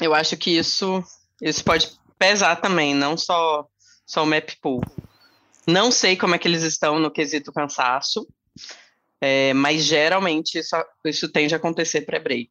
Eu 0.00 0.14
acho 0.14 0.36
que 0.36 0.56
isso, 0.56 1.02
isso 1.42 1.64
pode 1.64 1.90
pesar 2.16 2.56
também, 2.56 2.94
não 2.94 3.16
só, 3.16 3.66
só 4.06 4.22
o 4.22 4.26
map 4.26 4.50
pool. 4.62 4.80
Não 5.66 5.90
sei 5.90 6.16
como 6.16 6.34
é 6.34 6.38
que 6.38 6.46
eles 6.46 6.62
estão 6.62 6.98
no 6.98 7.10
quesito 7.10 7.52
cansaço, 7.52 8.26
é, 9.20 9.54
mas 9.54 9.82
geralmente 9.84 10.58
isso, 10.58 10.76
isso 11.04 11.32
tende 11.32 11.54
a 11.54 11.56
acontecer 11.56 12.02
pré-break. 12.02 12.50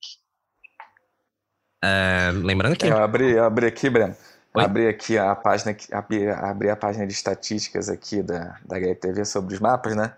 É, 1.84 2.32
lembrando 2.34 2.76
que. 2.76 2.88
Eu 2.88 2.97
abri, 2.97 3.32
eu 3.32 3.43
abri 3.43 3.65
aqui, 3.65 3.89
Breno. 3.89 4.15
Oi? 4.56 4.63
Abri 4.63 4.88
aqui 4.88 5.17
a 5.17 5.36
página, 5.36 5.76
abri, 5.91 6.30
abri 6.30 6.69
a 6.69 6.76
página 6.76 7.06
de 7.06 7.13
estatísticas 7.13 7.89
aqui 7.89 8.21
da, 8.21 8.60
da 8.65 8.78
HTV 8.78 9.26
sobre 9.26 9.54
os 9.56 9.60
mapas, 9.60 9.95
né? 9.95 10.13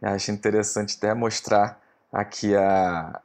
Eu 0.00 0.10
acho 0.10 0.30
interessante 0.30 0.96
até 0.96 1.12
mostrar 1.12 1.80
aqui 2.12 2.54
a, 2.54 3.20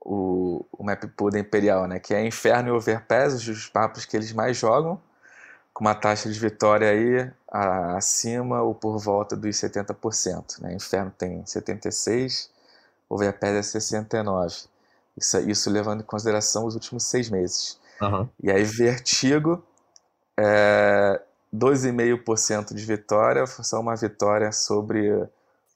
o, 0.00 0.66
o 0.72 0.84
map 0.84 1.04
pool 1.16 1.30
da 1.30 1.38
Imperial, 1.38 1.86
né? 1.86 1.98
Que 1.98 2.12
é 2.12 2.26
Inferno 2.26 2.68
e 2.68 2.72
Overpass, 2.72 3.46
os 3.48 3.70
mapas 3.72 4.04
que 4.04 4.16
eles 4.16 4.32
mais 4.32 4.56
jogam, 4.56 5.00
com 5.80 5.84
uma 5.84 5.94
taxa 5.94 6.30
de 6.30 6.38
vitória 6.38 6.90
aí 6.90 7.32
acima 7.96 8.60
ou 8.60 8.74
por 8.74 8.98
volta 8.98 9.34
dos 9.34 9.56
70%. 9.56 10.60
Né? 10.60 10.74
Inferno 10.74 11.10
tem 11.16 11.42
76%, 11.42 12.50
Overpass 13.08 13.74
é 13.74 13.78
69%. 13.78 14.68
Isso, 15.16 15.40
isso 15.40 15.70
levando 15.70 16.02
em 16.02 16.04
consideração 16.04 16.66
os 16.66 16.74
últimos 16.74 17.04
seis 17.04 17.30
meses. 17.30 17.80
Uhum. 17.98 18.28
E 18.42 18.50
aí 18.50 18.62
Vertigo 18.62 19.64
é 20.38 21.18
12,5% 21.52 22.74
de 22.74 22.84
vitória, 22.84 23.46
só 23.46 23.80
uma 23.80 23.96
vitória 23.96 24.52
sobre 24.52 25.10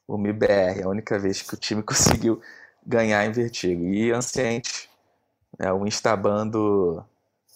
o 0.07 0.19
MIBR, 0.19 0.83
a 0.83 0.87
única 0.87 1.17
vez 1.17 1.41
que 1.41 1.55
o 1.55 1.57
time 1.57 1.81
conseguiu 1.83 2.39
ganhar 2.85 3.25
em 3.25 3.31
Vertigo. 3.31 3.83
E 3.85 4.11
Anciente, 4.11 4.87
é 5.57 5.73
o 5.73 5.87
instabando 5.87 7.03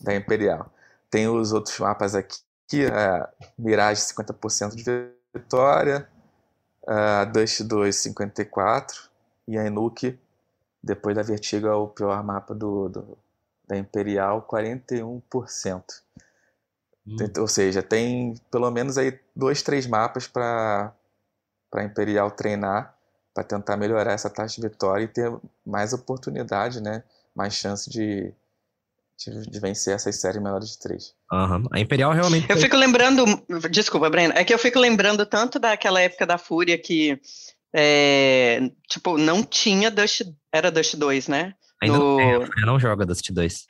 da 0.02 0.16
Imperial. 0.16 0.72
Tem 1.10 1.28
os 1.28 1.52
outros 1.52 1.78
mapas 1.80 2.16
aqui, 2.16 2.86
é, 2.86 3.28
Mirage 3.58 4.02
50% 4.02 4.76
de 4.76 5.10
vitória, 5.34 6.08
a 6.88 7.26
Dust 7.26 7.62
2 7.62 7.96
54% 7.96 9.10
e 9.48 9.58
a 9.58 9.66
Enuke, 9.66 10.20
depois 10.82 11.16
da 11.16 11.24
Vertigo, 11.24 11.68
é 11.68 11.74
o 11.74 11.88
pior 11.88 12.24
mapa 12.24 12.54
do, 12.54 12.90
do 12.90 13.18
da 13.68 13.78
Imperial, 13.78 14.48
41%. 14.50 15.84
Hum. 17.08 17.18
Ou 17.38 17.48
seja, 17.48 17.84
tem 17.84 18.36
pelo 18.50 18.70
menos 18.72 18.98
aí 18.98 19.20
dois, 19.36 19.62
três 19.62 19.86
mapas 19.86 20.28
para 20.28 20.94
a 21.74 21.84
Imperial 21.84 22.32
treinar 22.32 22.98
para 23.34 23.44
tentar 23.44 23.78
melhorar 23.78 24.12
essa 24.12 24.30
taxa 24.30 24.60
de 24.60 24.68
vitória 24.68 25.04
e 25.04 25.08
ter 25.08 25.32
mais 25.66 25.94
oportunidade, 25.94 26.82
né? 26.82 27.04
Mais 27.34 27.54
chance 27.54 27.90
de, 27.90 28.34
de, 29.28 29.60
vencer 29.60 29.94
essas 29.94 30.20
séries 30.20 30.42
menores 30.42 30.70
de 30.70 30.80
três. 30.80 31.14
Uhum. 31.32 31.66
A 31.72 31.80
Imperial 31.80 32.14
realmente. 32.14 32.50
Eu 32.50 32.58
fico 32.58 32.78
lembrando. 32.78 33.26
Desculpa, 33.70 34.10
Breno. 34.10 34.34
É 34.36 34.44
que 34.44 34.54
eu 34.54 34.60
fico 34.60 34.80
lembrando 34.80 35.26
tanto 35.26 35.60
daquela 35.60 36.02
época 36.02 36.26
da 36.26 36.38
Fúria 36.38 36.78
que. 36.78 37.20
É, 37.76 38.72
tipo, 38.88 39.18
não 39.18 39.44
tinha 39.44 39.92
Dust. 39.92 40.22
Era 40.52 40.72
Dust 40.72 40.96
2, 40.96 41.28
né? 41.28 41.54
Ainda 41.82 41.98
no... 41.98 42.18
não, 42.18 42.40
tem, 42.40 42.66
não 42.66 42.80
joga 42.80 43.06
Dust 43.06 43.30
2. 43.32 43.66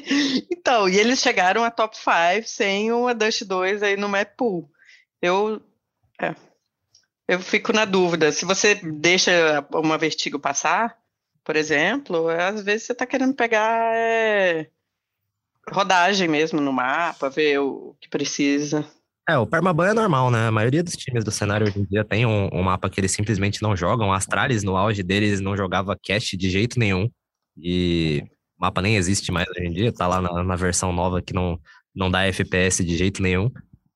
então, 0.50 0.88
e 0.88 0.98
eles 0.98 1.20
chegaram 1.20 1.64
a 1.64 1.70
top 1.70 1.96
5 1.96 2.46
sem 2.46 2.92
uma 2.92 3.14
Dust 3.14 3.44
2 3.44 3.82
aí 3.82 3.96
no 3.96 4.08
map 4.08 4.36
pool. 4.36 4.70
Eu. 5.20 5.62
É, 6.20 6.34
eu 7.28 7.40
fico 7.40 7.72
na 7.72 7.84
dúvida. 7.84 8.32
Se 8.32 8.44
você 8.44 8.74
deixa 8.74 9.66
uma 9.72 9.96
vertigo 9.96 10.38
passar, 10.38 10.96
por 11.42 11.56
exemplo, 11.56 12.28
às 12.28 12.62
vezes 12.62 12.86
você 12.86 12.92
está 12.92 13.06
querendo 13.06 13.34
pegar 13.34 13.94
é, 13.94 14.68
rodagem 15.70 16.28
mesmo 16.28 16.60
no 16.60 16.72
mapa, 16.72 17.30
ver 17.30 17.58
o 17.58 17.96
que 18.00 18.08
precisa. 18.08 18.84
É, 19.28 19.38
o 19.38 19.46
Permaban 19.46 19.88
é 19.88 19.94
normal, 19.94 20.30
né? 20.30 20.48
A 20.48 20.50
maioria 20.50 20.82
dos 20.82 20.94
times 20.94 21.24
do 21.24 21.30
cenário 21.30 21.66
hoje 21.66 21.80
em 21.80 21.84
dia 21.84 22.04
tem 22.04 22.26
um, 22.26 22.50
um 22.52 22.62
mapa 22.62 22.90
que 22.90 23.00
eles 23.00 23.12
simplesmente 23.12 23.62
não 23.62 23.74
jogam. 23.74 24.12
Astralis, 24.12 24.62
no 24.62 24.76
auge 24.76 25.02
deles, 25.02 25.40
não 25.40 25.56
jogava 25.56 25.96
cast 26.00 26.36
de 26.36 26.50
jeito 26.50 26.78
nenhum. 26.78 27.08
E 27.56 28.22
o 28.58 28.60
mapa 28.60 28.82
nem 28.82 28.96
existe 28.96 29.32
mais 29.32 29.48
hoje 29.48 29.66
em 29.66 29.72
dia, 29.72 29.92
tá 29.92 30.06
lá 30.06 30.20
na, 30.20 30.44
na 30.44 30.56
versão 30.56 30.92
nova 30.92 31.22
que 31.22 31.32
não, 31.32 31.58
não 31.94 32.10
dá 32.10 32.26
FPS 32.26 32.84
de 32.84 32.96
jeito 32.96 33.22
nenhum. 33.22 33.50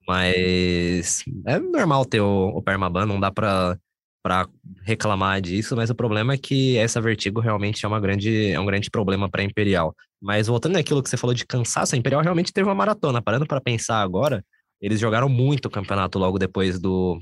Mas 0.07 1.23
é 1.47 1.59
normal 1.59 2.07
ter 2.07 2.21
o, 2.21 2.49
o 2.49 2.63
Permaban, 2.63 3.05
não 3.05 3.21
dá 3.21 3.31
pra, 3.31 3.77
pra 4.23 4.49
reclamar 4.83 5.43
disso, 5.43 5.77
mas 5.77 5.91
o 5.91 5.95
problema 5.95 6.33
é 6.33 6.39
que 6.39 6.79
essa 6.79 7.03
Vertigo 7.03 7.41
realmente 7.41 7.85
é, 7.85 7.89
uma 7.89 8.01
grande, 8.01 8.53
é 8.53 8.59
um 8.59 8.65
grande 8.65 8.91
problema 8.91 9.29
pra 9.29 9.43
Imperial. 9.43 9.95
Mas 10.21 10.47
voltando 10.47 10.73
naquilo 10.73 11.03
que 11.03 11.09
você 11.09 11.17
falou 11.17 11.35
de 11.35 11.47
cansaço, 11.47 11.95
a 11.95 11.99
Imperial 11.99 12.23
realmente 12.23 12.53
teve 12.53 12.69
uma 12.69 12.75
maratona. 12.75 13.23
Parando 13.23 13.47
para 13.47 13.61
pensar 13.61 14.01
agora, 14.01 14.45
eles 14.81 14.99
jogaram 15.01 15.29
muito 15.29 15.67
o 15.67 15.71
campeonato 15.71 16.19
logo 16.19 16.39
depois 16.39 16.79
do, 16.79 17.19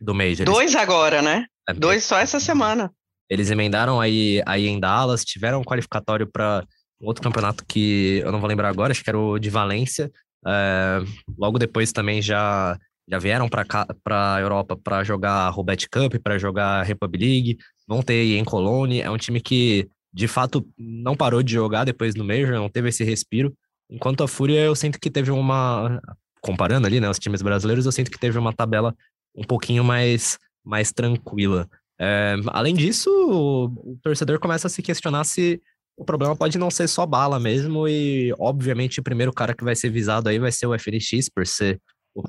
do 0.00 0.14
Major. 0.14 0.44
Dois 0.44 0.74
agora, 0.74 1.22
né? 1.22 1.46
É, 1.68 1.72
Dois 1.72 2.04
só 2.04 2.18
essa 2.18 2.38
semana. 2.38 2.92
Eles 3.28 3.50
emendaram 3.50 4.00
aí, 4.00 4.42
aí 4.46 4.66
em 4.66 4.80
Dallas, 4.80 5.24
tiveram 5.24 5.60
um 5.60 5.64
qualificatório 5.64 6.26
para 6.26 6.64
outro 7.00 7.22
campeonato 7.22 7.64
que 7.66 8.20
eu 8.24 8.32
não 8.32 8.40
vou 8.40 8.48
lembrar 8.48 8.68
agora, 8.68 8.90
acho 8.90 9.04
que 9.04 9.10
era 9.10 9.18
o 9.18 9.38
de 9.38 9.50
Valência. 9.50 10.10
É, 10.46 11.00
logo 11.36 11.58
depois 11.58 11.92
também 11.92 12.22
já, 12.22 12.78
já 13.08 13.18
vieram 13.18 13.48
para 13.48 13.66
a 14.10 14.40
Europa 14.40 14.76
para 14.76 15.04
jogar 15.04 15.32
a 15.32 15.50
Robert 15.50 15.86
Cup, 15.90 16.14
para 16.22 16.38
jogar 16.38 16.82
Republic 16.82 17.24
League. 17.24 17.58
Vão 17.86 18.02
ter 18.02 18.36
em 18.36 18.44
Cologne. 18.44 19.00
É 19.00 19.10
um 19.10 19.18
time 19.18 19.40
que, 19.40 19.88
de 20.12 20.26
fato, 20.26 20.66
não 20.76 21.16
parou 21.16 21.42
de 21.42 21.52
jogar 21.52 21.84
depois 21.84 22.14
no 22.14 22.24
Major, 22.24 22.54
não 22.54 22.68
teve 22.68 22.88
esse 22.88 23.04
respiro. 23.04 23.54
Enquanto 23.90 24.22
a 24.22 24.28
Fúria, 24.28 24.60
eu 24.60 24.74
sinto 24.74 24.98
que 25.00 25.10
teve 25.10 25.30
uma. 25.30 26.00
Comparando 26.40 26.86
ali, 26.86 27.00
né, 27.00 27.10
os 27.10 27.18
times 27.18 27.42
brasileiros, 27.42 27.84
eu 27.84 27.92
sinto 27.92 28.10
que 28.10 28.18
teve 28.18 28.38
uma 28.38 28.52
tabela 28.52 28.94
um 29.34 29.42
pouquinho 29.42 29.82
mais, 29.82 30.38
mais 30.64 30.92
tranquila. 30.92 31.68
É, 32.00 32.36
além 32.48 32.74
disso, 32.74 33.10
o, 33.10 33.64
o 33.92 33.98
torcedor 34.02 34.38
começa 34.38 34.68
a 34.68 34.70
se 34.70 34.80
questionar 34.80 35.24
se 35.24 35.60
o 35.96 36.04
problema 36.04 36.36
pode 36.36 36.56
não 36.58 36.70
ser 36.70 36.86
só 36.86 37.04
bala 37.04 37.40
mesmo, 37.40 37.88
e 37.88 38.32
obviamente 38.38 39.00
o 39.00 39.02
primeiro 39.02 39.32
cara 39.32 39.52
que 39.52 39.64
vai 39.64 39.74
ser 39.74 39.90
visado 39.90 40.28
aí 40.28 40.38
vai 40.38 40.52
ser 40.52 40.66
o 40.66 40.74
FNX, 40.78 41.28
por 41.28 41.44
ser 41.44 41.80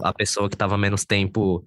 a 0.02 0.12
pessoa 0.12 0.50
que 0.50 0.56
estava 0.56 0.76
menos 0.76 1.06
tempo, 1.06 1.64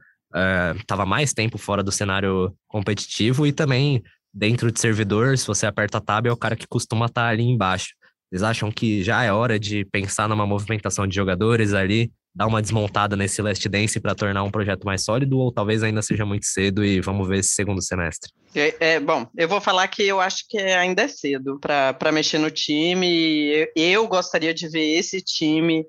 estava 0.81 1.05
é, 1.05 1.07
mais 1.07 1.33
tempo 1.33 1.59
fora 1.59 1.83
do 1.83 1.93
cenário 1.93 2.53
competitivo, 2.67 3.47
e 3.47 3.53
também 3.53 4.03
dentro 4.33 4.73
de 4.73 4.81
servidor, 4.81 5.37
se 5.37 5.47
você 5.47 5.67
aperta 5.67 5.99
a 5.99 6.01
tab, 6.01 6.27
é 6.27 6.33
o 6.33 6.37
cara 6.37 6.57
que 6.57 6.67
costuma 6.67 7.07
estar 7.07 7.23
tá 7.23 7.29
ali 7.29 7.43
embaixo. 7.43 7.95
Vocês 8.31 8.43
acham 8.43 8.73
que 8.73 9.03
já 9.03 9.23
é 9.23 9.31
hora 9.31 9.59
de 9.59 9.85
pensar 9.85 10.29
numa 10.29 10.47
movimentação 10.47 11.07
de 11.07 11.15
jogadores 11.15 11.75
ali, 11.75 12.11
dar 12.35 12.47
uma 12.47 12.63
desmontada 12.63 13.15
nesse 13.15 13.43
Last 13.43 13.69
Dance 13.69 14.01
para 14.01 14.15
tornar 14.15 14.43
um 14.43 14.51
projeto 14.51 14.85
mais 14.85 15.05
sólido, 15.05 15.39
ou 15.39 15.53
talvez 15.53 15.83
ainda 15.83 16.01
seja 16.01 16.25
muito 16.25 16.47
cedo 16.47 16.83
e 16.83 16.99
vamos 17.01 17.29
ver 17.29 17.41
esse 17.41 17.51
segundo 17.51 17.83
semestre? 17.83 18.33
É, 18.55 18.95
é 18.95 19.01
bom, 19.01 19.27
eu 19.37 19.47
vou 19.47 19.61
falar 19.61 19.87
que 19.89 20.03
eu 20.03 20.19
acho 20.19 20.45
que 20.49 20.57
ainda 20.57 21.03
é 21.03 21.09
cedo 21.09 21.61
para 21.61 22.11
mexer 22.11 22.39
no 22.39 22.51
time. 22.51 23.49
Eu, 23.49 23.69
eu, 23.77 24.09
gostaria 24.09 24.55
de 24.55 24.67
ver 24.67 24.99
esse 24.99 25.21
time 25.21 25.83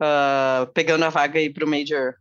uh, 0.00 0.66
pegando 0.72 1.04
a 1.04 1.10
vaga 1.10 1.38
aí 1.38 1.52
para 1.52 1.66
o 1.66 1.68
Major 1.68 2.14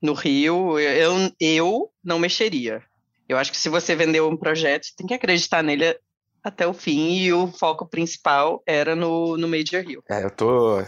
no 0.00 0.12
Rio. 0.12 0.78
Eu, 0.78 1.32
eu 1.40 1.90
não 2.04 2.20
mexeria. 2.20 2.80
Eu 3.28 3.38
acho 3.38 3.50
que 3.50 3.58
se 3.58 3.68
você 3.68 3.94
vender 3.94 4.20
um 4.22 4.36
projeto, 4.36 4.88
tem 4.96 5.06
que 5.06 5.14
acreditar 5.14 5.62
nele 5.62 5.98
até 6.42 6.66
o 6.66 6.72
fim 6.72 7.16
e 7.16 7.32
o 7.32 7.48
foco 7.48 7.86
principal 7.86 8.62
era 8.64 8.94
no, 8.94 9.36
no 9.36 9.48
Major 9.48 9.82
Rio. 9.82 10.02
É, 10.08 10.24
eu 10.24 10.30
tô, 10.30 10.80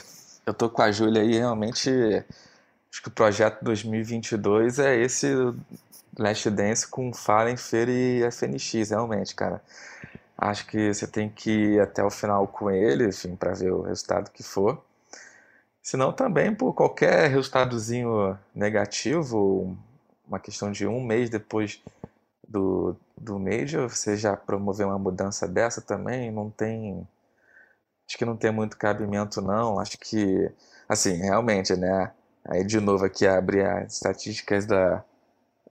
eu 0.46 0.54
tô 0.54 0.70
com 0.70 0.82
a 0.82 0.92
Júlia 0.92 1.22
aí, 1.22 1.36
realmente, 1.38 1.90
acho 2.90 3.02
que 3.02 3.08
o 3.08 3.12
projeto 3.12 3.64
2022 3.64 4.78
é 4.78 4.96
esse 4.96 5.26
Last 6.16 6.48
Dance 6.50 6.86
com 6.86 7.12
Fallen, 7.12 7.56
Feira 7.56 7.90
e 7.90 8.22
FNX, 8.30 8.90
realmente, 8.90 9.34
cara. 9.34 9.60
Acho 10.36 10.64
que 10.66 10.94
você 10.94 11.08
tem 11.08 11.28
que 11.28 11.50
ir 11.50 11.80
até 11.80 12.04
o 12.04 12.10
final 12.10 12.46
com 12.46 12.70
ele, 12.70 13.08
enfim, 13.08 13.34
para 13.34 13.54
ver 13.54 13.72
o 13.72 13.82
resultado 13.82 14.30
que 14.30 14.44
for. 14.44 14.80
Senão 15.82 16.12
também, 16.12 16.54
por 16.54 16.72
qualquer 16.72 17.28
resultadozinho 17.30 18.38
negativo, 18.54 19.76
uma 20.26 20.38
questão 20.38 20.70
de 20.70 20.86
um 20.86 21.02
mês 21.02 21.28
depois 21.30 21.80
do, 22.48 22.96
do 23.16 23.38
Major, 23.38 23.88
você 23.88 24.16
já 24.16 24.36
promover 24.36 24.86
uma 24.86 24.98
mudança 24.98 25.46
dessa 25.46 25.82
também, 25.82 26.30
não 26.32 26.50
tem. 26.50 27.06
Acho 28.08 28.16
que 28.16 28.24
não 28.24 28.36
tem 28.36 28.50
muito 28.50 28.78
cabimento, 28.78 29.42
não. 29.42 29.78
Acho 29.78 29.98
que, 29.98 30.50
assim, 30.88 31.12
realmente, 31.16 31.76
né? 31.76 32.10
Aí 32.44 32.64
de 32.64 32.80
novo 32.80 33.04
aqui 33.04 33.26
abrir 33.26 33.64
as 33.66 33.94
estatísticas 33.94 34.64
da, 34.64 35.04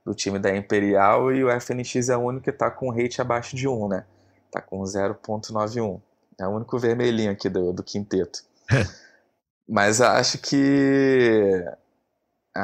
do 0.04 0.14
time 0.14 0.38
da 0.38 0.54
Imperial 0.56 1.32
e 1.32 1.42
o 1.42 1.60
FNX 1.60 2.08
é 2.08 2.16
o 2.16 2.20
único 2.20 2.44
que 2.44 2.50
está 2.50 2.70
com 2.70 2.90
rate 2.90 3.20
abaixo 3.20 3.56
de 3.56 3.66
1, 3.66 3.88
né? 3.88 4.04
Tá 4.50 4.60
com 4.60 4.80
0.91. 4.82 6.00
É 6.38 6.46
o 6.46 6.50
único 6.50 6.78
vermelhinho 6.78 7.32
aqui 7.32 7.48
do, 7.48 7.72
do 7.72 7.82
quinteto. 7.82 8.44
Mas 9.68 10.00
acho 10.00 10.38
que 10.38 11.64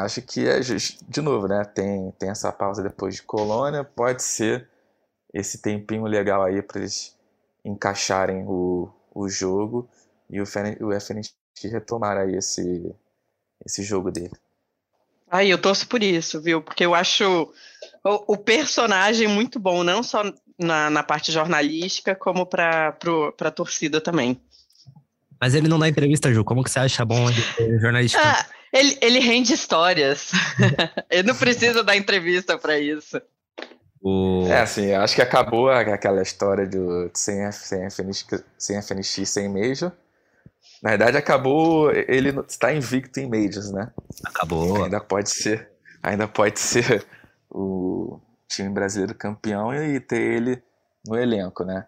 acho 0.02 0.22
que 0.22 0.46
é 0.46 0.60
de 0.60 1.20
novo, 1.20 1.46
né? 1.46 1.64
Tem, 1.64 2.10
tem 2.18 2.30
essa 2.30 2.52
pausa 2.52 2.82
depois 2.82 3.16
de 3.16 3.22
Colônia, 3.22 3.84
pode 3.84 4.22
ser 4.22 4.68
esse 5.32 5.60
tempinho 5.60 6.04
legal 6.04 6.42
aí 6.42 6.62
para 6.62 6.80
eles 6.80 7.16
encaixarem 7.64 8.44
o, 8.46 8.90
o 9.14 9.28
jogo 9.28 9.88
e 10.30 10.40
o, 10.40 10.44
o 10.44 11.00
FNX 11.00 11.34
retomar 11.64 12.16
aí 12.16 12.36
esse, 12.36 12.94
esse 13.64 13.82
jogo 13.82 14.10
dele. 14.10 14.32
Aí 15.30 15.50
eu 15.50 15.58
torço 15.58 15.88
por 15.88 16.02
isso, 16.02 16.40
viu? 16.40 16.62
Porque 16.62 16.84
eu 16.84 16.94
acho 16.94 17.52
o, 18.04 18.34
o 18.34 18.36
personagem 18.36 19.26
muito 19.26 19.58
bom, 19.58 19.82
não 19.82 20.02
só 20.02 20.22
na, 20.58 20.90
na 20.90 21.02
parte 21.02 21.32
jornalística, 21.32 22.14
como 22.14 22.46
para 22.46 22.96
a 23.40 23.50
torcida 23.50 24.00
também. 24.00 24.40
Mas 25.40 25.54
ele 25.54 25.68
não 25.68 25.78
dá 25.78 25.88
entrevista, 25.88 26.32
Ju. 26.32 26.44
Como 26.44 26.62
que 26.62 26.70
você 26.70 26.78
acha 26.78 27.04
bom 27.04 27.28
ele 27.58 27.78
jornalista? 27.78 28.20
Ah, 28.22 28.46
ele, 28.74 28.98
ele 29.00 29.18
rende 29.20 29.54
histórias. 29.54 30.32
ele 31.10 31.28
não 31.28 31.34
precisa 31.34 31.82
dar 31.82 31.96
entrevista 31.96 32.58
para 32.58 32.78
isso. 32.78 33.20
O... 34.02 34.46
É, 34.48 34.60
assim, 34.60 34.86
eu 34.86 35.00
acho 35.00 35.14
que 35.14 35.22
acabou 35.22 35.70
aquela 35.70 36.20
história 36.20 36.66
do 36.66 37.10
sem, 37.14 37.50
sem, 37.52 37.88
FNX, 37.90 38.26
sem 38.58 38.82
FNX, 38.82 39.30
sem 39.30 39.48
Major. 39.48 39.92
Na 40.82 40.90
verdade, 40.90 41.16
acabou. 41.16 41.90
Ele 41.90 42.28
está 42.46 42.74
invicto 42.74 43.18
em 43.20 43.28
Majors, 43.28 43.70
né? 43.70 43.90
Acabou. 44.26 44.84
Ainda 44.84 45.00
pode 45.00 45.30
ser. 45.30 45.70
Ainda 46.02 46.28
pode 46.28 46.60
ser 46.60 47.06
o 47.50 48.20
time 48.46 48.68
brasileiro 48.68 49.14
campeão 49.14 49.74
e 49.74 49.98
ter 49.98 50.20
ele 50.20 50.62
no 51.06 51.16
elenco, 51.16 51.64
né? 51.64 51.86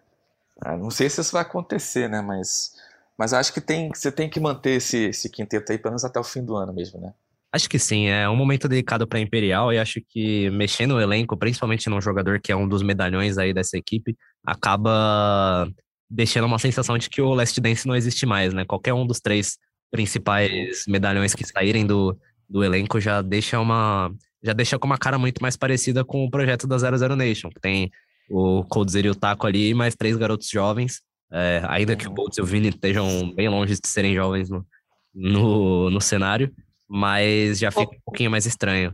Ah, 0.59 0.75
não 0.75 0.89
sei 0.89 1.07
se 1.09 1.21
isso 1.21 1.33
vai 1.33 1.43
acontecer, 1.43 2.09
né? 2.09 2.21
Mas, 2.21 2.73
mas 3.17 3.33
acho 3.33 3.53
que 3.53 3.61
tem, 3.61 3.89
você 3.89 4.11
tem 4.11 4.29
que 4.29 4.39
manter 4.39 4.71
esse, 4.71 5.05
esse 5.05 5.29
quinteto 5.29 5.71
aí 5.71 5.77
pelo 5.77 5.91
menos 5.91 6.05
até 6.05 6.19
o 6.19 6.23
fim 6.23 6.43
do 6.43 6.55
ano 6.55 6.73
mesmo, 6.73 6.99
né? 6.99 7.13
Acho 7.51 7.69
que 7.69 7.79
sim, 7.79 8.07
é 8.07 8.29
um 8.29 8.35
momento 8.35 8.67
delicado 8.67 9.07
para 9.07 9.19
Imperial 9.19 9.71
e 9.71 9.79
acho 9.79 10.01
que 10.01 10.49
mexendo 10.51 10.95
no 10.95 11.01
elenco, 11.01 11.37
principalmente 11.37 11.89
num 11.89 12.01
jogador 12.01 12.39
que 12.39 12.51
é 12.51 12.55
um 12.55 12.67
dos 12.67 12.83
medalhões 12.83 13.37
aí 13.37 13.53
dessa 13.53 13.77
equipe, 13.77 14.17
acaba 14.45 15.67
deixando 16.09 16.45
uma 16.45 16.59
sensação 16.59 16.97
de 16.97 17.09
que 17.09 17.21
o 17.21 17.33
Last 17.33 17.59
Dance 17.59 17.87
não 17.87 17.95
existe 17.95 18.25
mais, 18.25 18.53
né? 18.53 18.65
Qualquer 18.65 18.93
um 18.93 19.07
dos 19.07 19.19
três 19.19 19.57
principais 19.89 20.83
medalhões 20.87 21.33
que 21.33 21.45
saírem 21.45 21.85
do, 21.85 22.17
do 22.49 22.63
elenco 22.63 22.99
já 22.99 23.21
deixa 23.21 23.59
uma 23.59 24.11
já 24.43 24.53
deixa 24.53 24.77
com 24.77 24.85
uma 24.85 24.97
cara 24.97 25.17
muito 25.17 25.41
mais 25.41 25.57
parecida 25.57 26.05
com 26.05 26.23
o 26.23 26.29
projeto 26.29 26.67
da 26.67 26.77
00 26.77 27.15
Nation, 27.15 27.49
que 27.49 27.59
tem 27.59 27.91
o 28.29 28.63
Coldzera 28.65 29.07
e 29.07 29.09
o 29.09 29.15
Taco 29.15 29.47
ali, 29.47 29.73
mais 29.73 29.95
três 29.95 30.15
garotos 30.15 30.49
jovens, 30.49 31.01
é, 31.31 31.61
ainda 31.67 31.95
que 31.95 32.07
o 32.07 32.11
Boltz 32.11 32.37
e 32.37 32.41
o 32.41 32.45
Vini 32.45 32.69
estejam 32.69 33.33
bem 33.33 33.49
longe 33.49 33.73
de 33.73 33.87
serem 33.87 34.13
jovens 34.15 34.49
no, 34.49 34.65
no, 35.13 35.89
no 35.89 36.01
cenário, 36.01 36.53
mas 36.87 37.59
já 37.59 37.71
fica 37.71 37.95
um 37.95 38.01
pouquinho 38.05 38.31
mais 38.31 38.45
estranho. 38.45 38.93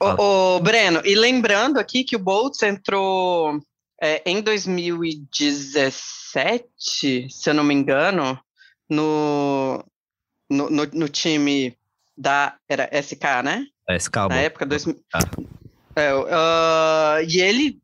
Ô, 0.00 0.56
ô, 0.56 0.60
Breno, 0.60 1.02
e 1.04 1.14
lembrando 1.14 1.78
aqui 1.78 2.02
que 2.04 2.16
o 2.16 2.18
Boltz 2.18 2.62
entrou 2.62 3.60
é, 4.00 4.22
em 4.26 4.40
2017, 4.42 7.28
se 7.30 7.46
eu 7.46 7.54
não 7.54 7.64
me 7.64 7.74
engano, 7.74 8.38
no, 8.88 9.84
no, 10.48 10.70
no, 10.70 10.86
no 10.86 11.08
time 11.08 11.76
da. 12.16 12.56
Era 12.68 12.88
SK, 13.02 13.42
né? 13.42 13.66
SK, 13.98 14.16
Na 14.28 14.36
época, 14.36 14.64
dois, 14.66 14.86
é, 15.96 16.14
uh, 16.14 17.24
e 17.26 17.40
ele 17.40 17.80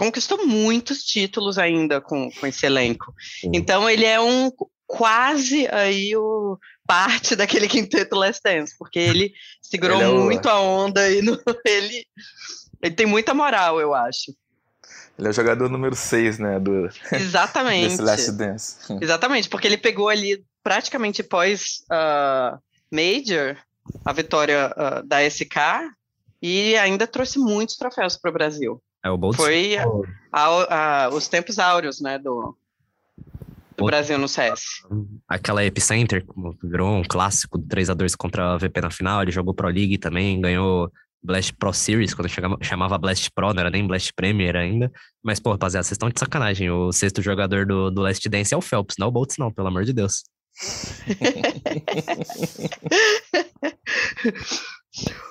conquistou 0.00 0.46
muitos 0.46 1.04
títulos 1.04 1.58
ainda 1.58 2.00
com, 2.00 2.30
com 2.30 2.46
esse 2.46 2.64
elenco. 2.64 3.14
Uhum. 3.44 3.50
Então 3.52 3.88
ele 3.88 4.06
é 4.06 4.18
um 4.18 4.50
quase 4.86 5.68
aí 5.70 6.16
o 6.16 6.58
parte 6.86 7.36
daquele 7.36 7.68
quinteto 7.68 8.16
Last 8.16 8.40
Dance, 8.42 8.74
porque 8.78 8.98
ele 8.98 9.34
segurou 9.60 9.98
Ele 10.00 10.04
é 10.04 10.08
o- 10.08 10.24
muito 10.24 10.48
a 10.48 10.58
onda 10.58 11.10
e 11.10 11.20
no, 11.20 11.38
ele, 11.66 12.06
ele 12.82 12.94
tem 12.94 13.04
muita 13.04 13.34
moral, 13.34 13.78
eu 13.78 13.92
acho. 13.92 14.34
Ele 15.18 15.28
é 15.28 15.30
o 15.30 15.34
jogador 15.34 15.68
número 15.68 15.94
6, 15.94 16.38
né? 16.38 16.58
Do, 16.58 16.88
Exatamente. 17.12 17.90
desse 17.90 18.00
Last 18.00 18.32
Dance. 18.32 18.76
Exatamente, 19.02 19.50
porque 19.50 19.66
ele 19.66 19.76
pegou 19.76 20.08
ali 20.08 20.42
praticamente 20.62 21.22
pós 21.22 21.84
ah, 21.90 22.58
Major, 22.90 23.54
a 24.02 24.12
vitória 24.14 24.72
ah, 24.74 25.02
da 25.04 25.22
SK, 25.28 25.92
e 26.40 26.74
ainda 26.76 27.06
trouxe 27.06 27.38
muitos 27.38 27.76
troféus 27.76 28.16
para 28.16 28.30
o 28.30 28.34
Brasil. 28.34 28.82
É 29.04 29.10
o 29.10 29.16
Boltz. 29.16 29.36
Foi 29.36 29.76
a- 29.78 29.86
a- 30.32 31.08
os 31.12 31.28
tempos 31.28 31.58
áureos, 31.58 32.00
né, 32.00 32.18
do, 32.18 32.56
do 33.76 33.84
Brasil 33.86 34.18
no 34.18 34.28
CS. 34.28 34.62
Aquela 35.28 35.64
Epicenter, 35.64 36.24
como 36.26 36.54
virou 36.62 36.96
um 36.96 37.02
clássico 37.02 37.58
3x2 37.58 38.14
contra 38.16 38.52
a 38.52 38.56
VP 38.58 38.80
na 38.80 38.90
final. 38.90 39.22
Ele 39.22 39.30
jogou 39.32 39.54
Pro 39.54 39.68
League 39.68 39.96
também, 39.98 40.40
ganhou 40.40 40.90
Blast 41.22 41.52
Pro 41.54 41.72
Series, 41.72 42.12
quando 42.14 42.28
chegava- 42.28 42.58
chamava 42.62 42.98
Blast 42.98 43.30
Pro, 43.34 43.52
não 43.54 43.60
era 43.60 43.70
nem 43.70 43.86
Blast 43.86 44.12
Premier 44.14 44.56
ainda. 44.56 44.90
Mas, 45.22 45.38
pô, 45.40 45.52
rapaziada, 45.52 45.82
vocês 45.84 45.92
estão 45.92 46.10
de 46.10 46.18
sacanagem. 46.20 46.70
O 46.70 46.92
sexto 46.92 47.22
jogador 47.22 47.64
do, 47.66 47.90
do 47.90 48.02
Last 48.02 48.26
Dance 48.28 48.52
é 48.52 48.56
o 48.56 48.60
Phelps, 48.62 48.96
não 48.98 49.06
é 49.06 49.08
o 49.08 49.12
Boltz, 49.12 49.36
não, 49.38 49.50
pelo 49.52 49.68
amor 49.68 49.84
de 49.84 49.92
Deus. 49.92 50.24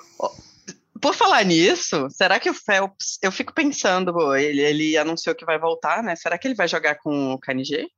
Por 1.00 1.14
falar 1.14 1.44
nisso, 1.44 2.08
será 2.10 2.38
que 2.38 2.50
o 2.50 2.54
Phelps, 2.54 3.18
eu 3.22 3.32
fico 3.32 3.54
pensando, 3.54 4.34
ele, 4.34 4.60
ele 4.60 4.96
anunciou 4.96 5.34
que 5.34 5.44
vai 5.44 5.58
voltar, 5.58 6.02
né? 6.02 6.14
Será 6.16 6.36
que 6.36 6.46
ele 6.46 6.54
vai 6.54 6.68
jogar 6.68 6.96
com 6.96 7.32
o 7.32 7.38
KNG? 7.38 7.88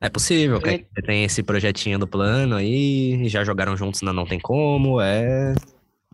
É 0.00 0.08
possível, 0.08 0.60
ele 0.64 0.86
tem 1.04 1.24
esse 1.24 1.42
projetinho 1.42 1.98
do 1.98 2.06
plano 2.06 2.54
aí, 2.54 3.28
já 3.28 3.42
jogaram 3.42 3.76
juntos 3.76 4.00
na 4.00 4.12
Não 4.12 4.26
Tem 4.26 4.38
Como, 4.38 5.00
é... 5.00 5.54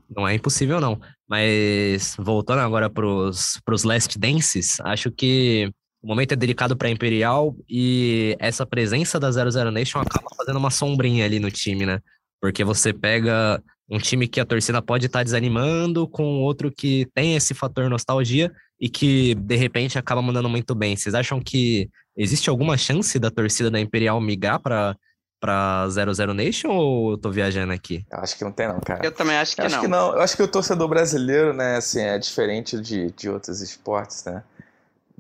Não 0.09 0.27
é 0.27 0.35
impossível, 0.35 0.81
não. 0.81 0.99
Mas, 1.29 2.14
voltando 2.18 2.61
agora 2.61 2.88
pros, 2.88 3.61
pros 3.64 3.85
Last 3.85 4.18
Dances, 4.18 4.81
acho 4.81 5.11
que 5.11 5.70
o 6.03 6.07
momento 6.07 6.33
é 6.33 6.37
delicado 6.37 6.77
para 6.77 6.90
Imperial 6.90 7.57
e 7.68 8.37
essa 8.38 8.66
presença 8.66 9.18
da 9.18 9.31
00 9.31 9.70
Nation 9.70 10.01
acaba 10.01 10.29
fazendo 10.37 10.59
uma 10.59 10.70
sombrinha 10.70 11.25
ali 11.25 11.40
no 11.40 11.51
time, 11.51 11.87
né? 11.87 11.99
Porque 12.40 12.62
você 12.62 12.92
pega 12.92 13.62
um 13.88 13.99
time 13.99 14.27
que 14.27 14.40
a 14.40 14.44
torcida 14.44 14.81
pode 14.81 15.07
estar 15.07 15.23
desanimando 15.23 16.09
com 16.09 16.42
outro 16.42 16.70
que 16.70 17.07
tem 17.14 17.37
esse 17.37 17.55
fator 17.55 17.90
nostalgia 17.90 18.53
e 18.81 18.88
que, 18.88 19.35
de 19.35 19.57
repente, 19.57 19.99
acaba 19.99 20.23
mandando 20.23 20.49
muito 20.49 20.75
bem. 20.75 20.97
Vocês 20.97 21.14
acham 21.14 21.40
que 21.40 21.88
Existe 22.16 22.49
alguma 22.49 22.77
chance 22.77 23.18
da 23.18 23.31
torcida 23.31 23.70
da 23.70 23.81
Imperial 23.81 24.20
migrar 24.20 24.61
para 24.61 24.97
para 25.40 25.87
00 25.90 26.33
Nation 26.33 26.70
ou 26.70 27.11
eu 27.12 27.18
tô 27.18 27.31
viajando 27.31 27.70
aqui? 27.70 28.07
Eu 28.11 28.20
acho 28.20 28.35
que 28.38 28.44
não 28.44 28.53
tem, 28.53 28.66
não, 28.66 28.81
cara. 28.81 29.05
Eu 29.05 29.12
também 29.12 29.37
acho 29.37 29.55
que 29.55 29.61
Eu 29.61 29.66
acho 29.66 29.75
não. 29.75 29.83
que 29.83 29.88
não. 29.88 30.14
Eu 30.14 30.23
acho 30.23 30.37
que 30.37 30.42
o 30.42 30.49
torcedor 30.49 30.88
brasileiro, 30.88 31.53
né, 31.53 31.77
assim, 31.77 32.01
é 32.01 32.18
diferente 32.18 32.81
de, 32.81 33.11
de 33.11 33.29
outros 33.29 33.61
esportes, 33.61 34.25
né? 34.25 34.42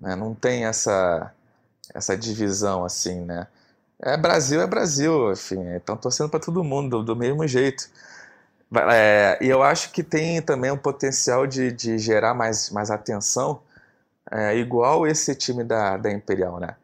Né, 0.00 0.16
Não 0.16 0.34
tem 0.34 0.64
essa, 0.64 1.30
essa 1.92 2.16
divisão, 2.16 2.86
assim, 2.86 3.20
né? 3.20 3.46
É 4.00 4.16
Brasil, 4.16 4.62
é 4.62 4.66
Brasil, 4.66 5.30
enfim. 5.30 5.62
Estão 5.74 5.94
torcendo 5.94 6.30
para 6.30 6.40
todo 6.40 6.64
mundo, 6.64 7.00
do, 7.00 7.04
do 7.04 7.16
mesmo 7.16 7.46
jeito. 7.46 7.90
É, 8.90 9.38
e 9.40 9.48
eu 9.48 9.62
acho 9.62 9.92
que 9.92 10.02
tem 10.02 10.40
também 10.42 10.70
um 10.70 10.76
potencial 10.76 11.46
de, 11.46 11.70
de 11.72 11.98
gerar 11.98 12.34
mais, 12.34 12.70
mais 12.70 12.90
atenção, 12.90 13.60
é, 14.30 14.56
igual 14.56 15.06
esse 15.06 15.34
time 15.34 15.62
da, 15.64 15.96
da 15.96 16.10
Imperial, 16.10 16.58
né? 16.58 16.76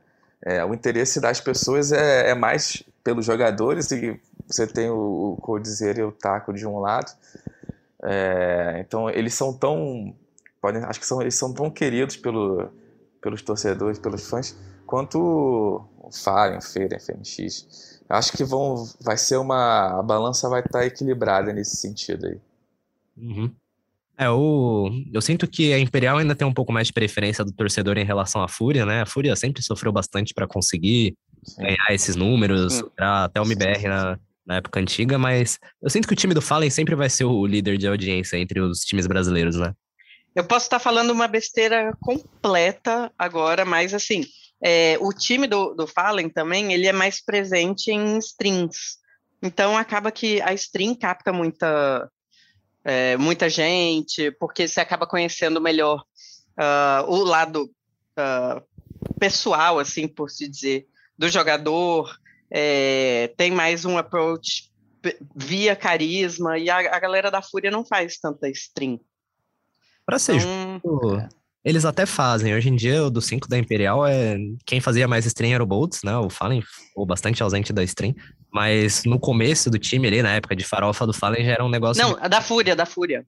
É, 0.42 0.64
o 0.64 0.72
interesse 0.72 1.20
das 1.20 1.40
pessoas 1.40 1.92
é, 1.92 2.31
é 2.31 2.35
mais 2.35 2.83
pelos 3.05 3.26
jogadores 3.26 3.90
e 3.90 4.18
você 4.46 4.66
tem 4.66 4.88
o, 4.90 5.38
o 5.38 5.59
e 5.59 6.03
o 6.03 6.12
Taco 6.12 6.53
de 6.53 6.66
um 6.66 6.79
lado. 6.79 7.12
É, 8.03 8.79
então 8.81 9.11
eles 9.11 9.35
são 9.35 9.53
tão, 9.53 10.14
podem, 10.61 10.83
acho 10.85 10.98
que 10.98 11.07
são, 11.07 11.20
eles 11.20 11.35
são 11.35 11.53
tão 11.53 11.70
queridos 11.70 12.16
pelo, 12.16 12.70
pelos 13.20 13.42
torcedores, 13.42 13.98
pelos 13.98 14.29
fãs, 14.29 14.57
quanto 14.87 15.18
o 15.18 16.11
Fallen, 16.11 16.59
o 16.59 16.62
Feira, 16.62 16.98
FNX. 16.98 17.99
Acho 18.10 18.32
que 18.32 18.42
vão, 18.42 18.88
vai 19.00 19.16
ser 19.16 19.36
uma, 19.36 20.00
a 20.00 20.02
balança 20.02 20.48
vai 20.48 20.60
estar 20.60 20.84
equilibrada 20.84 21.52
nesse 21.52 21.76
sentido 21.76 22.26
aí. 22.26 22.38
Uhum. 23.16 23.54
É, 24.18 24.28
o, 24.28 24.90
eu 25.12 25.22
sinto 25.22 25.46
que 25.46 25.72
a 25.72 25.78
Imperial 25.78 26.18
ainda 26.18 26.34
tem 26.34 26.46
um 26.46 26.52
pouco 26.52 26.72
mais 26.72 26.88
de 26.88 26.92
preferência 26.92 27.44
do 27.44 27.52
torcedor 27.52 27.96
em 27.96 28.04
relação 28.04 28.42
à 28.42 28.48
Fúria, 28.48 28.84
né? 28.84 29.02
A 29.02 29.06
Fúria 29.06 29.34
sempre 29.36 29.62
sofreu 29.62 29.92
bastante 29.92 30.34
para 30.34 30.46
conseguir 30.46 31.16
Sim. 31.42 31.62
ganhar 31.62 31.86
esses 31.90 32.16
números, 32.16 32.82
até 32.98 33.40
o 33.40 33.44
MBR 33.44 33.88
na, 33.88 34.18
na 34.44 34.56
época 34.56 34.80
antiga, 34.80 35.16
mas 35.16 35.58
eu 35.80 35.88
sinto 35.88 36.08
que 36.08 36.12
o 36.12 36.16
time 36.16 36.34
do 36.34 36.42
Fallen 36.42 36.68
sempre 36.68 36.94
vai 36.94 37.08
ser 37.08 37.24
o 37.24 37.46
líder 37.46 37.78
de 37.78 37.86
audiência 37.86 38.36
entre 38.36 38.60
os 38.60 38.80
times 38.80 39.06
brasileiros, 39.06 39.56
né? 39.56 39.72
Eu 40.34 40.44
posso 40.44 40.66
estar 40.66 40.78
falando 40.78 41.10
uma 41.10 41.26
besteira 41.26 41.96
completa 42.00 43.10
agora, 43.18 43.64
mas 43.64 43.94
assim, 43.94 44.24
é, 44.62 44.98
o 45.00 45.12
time 45.12 45.46
do, 45.46 45.74
do 45.74 45.86
Fallen 45.86 46.28
também, 46.28 46.72
ele 46.72 46.86
é 46.86 46.92
mais 46.92 47.22
presente 47.24 47.90
em 47.90 48.18
streams. 48.18 48.98
Então 49.42 49.76
acaba 49.76 50.12
que 50.12 50.40
a 50.42 50.52
stream 50.52 50.94
capta 50.94 51.32
muita, 51.32 52.10
é, 52.84 53.16
muita 53.16 53.48
gente, 53.48 54.30
porque 54.32 54.68
você 54.68 54.80
acaba 54.80 55.06
conhecendo 55.06 55.60
melhor 55.60 56.04
ah, 56.56 57.04
o 57.08 57.24
lado 57.24 57.70
ah, 58.16 58.62
pessoal, 59.18 59.78
assim, 59.78 60.06
por 60.06 60.30
se 60.30 60.46
dizer, 60.46 60.86
do 61.16 61.28
jogador. 61.28 62.14
é, 62.50 63.32
tem 63.36 63.50
mais 63.50 63.84
um 63.84 63.96
approach 63.96 64.70
via 65.34 65.74
carisma, 65.74 66.58
e 66.58 66.68
a, 66.68 66.78
a 66.78 66.98
galera 66.98 67.30
da 67.30 67.40
Fúria 67.40 67.70
não 67.70 67.84
faz 67.84 68.18
tanta 68.18 68.48
stream. 68.50 69.00
Pra 70.04 70.18
ser 70.18 70.36
Então, 70.36 70.80
justo, 70.82 71.39
eles 71.64 71.84
até 71.84 72.06
fazem. 72.06 72.54
Hoje 72.54 72.68
em 72.68 72.76
dia, 72.76 73.04
o 73.04 73.10
do 73.10 73.20
5 73.20 73.48
da 73.48 73.58
Imperial 73.58 74.06
é. 74.06 74.38
Quem 74.64 74.80
fazia 74.80 75.06
mais 75.06 75.26
stream 75.26 75.52
era 75.52 75.62
o 75.62 75.66
Boltz, 75.66 76.02
né? 76.02 76.16
O 76.16 76.30
Fallen 76.30 76.62
ficou 76.62 77.04
bastante 77.04 77.42
ausente 77.42 77.72
da 77.72 77.82
stream. 77.82 78.14
Mas 78.52 79.04
no 79.04 79.18
começo 79.18 79.70
do 79.70 79.78
time 79.78 80.08
ali, 80.08 80.22
na 80.22 80.32
época 80.32 80.56
de 80.56 80.64
farofa 80.64 81.06
do 81.06 81.12
Fallen, 81.12 81.44
já 81.44 81.52
era 81.52 81.64
um 81.64 81.68
negócio. 81.68 82.02
Não, 82.02 82.16
a 82.20 82.28
da 82.28 82.40
Fúria, 82.40 82.74
da 82.74 82.86
Fúria. 82.86 83.24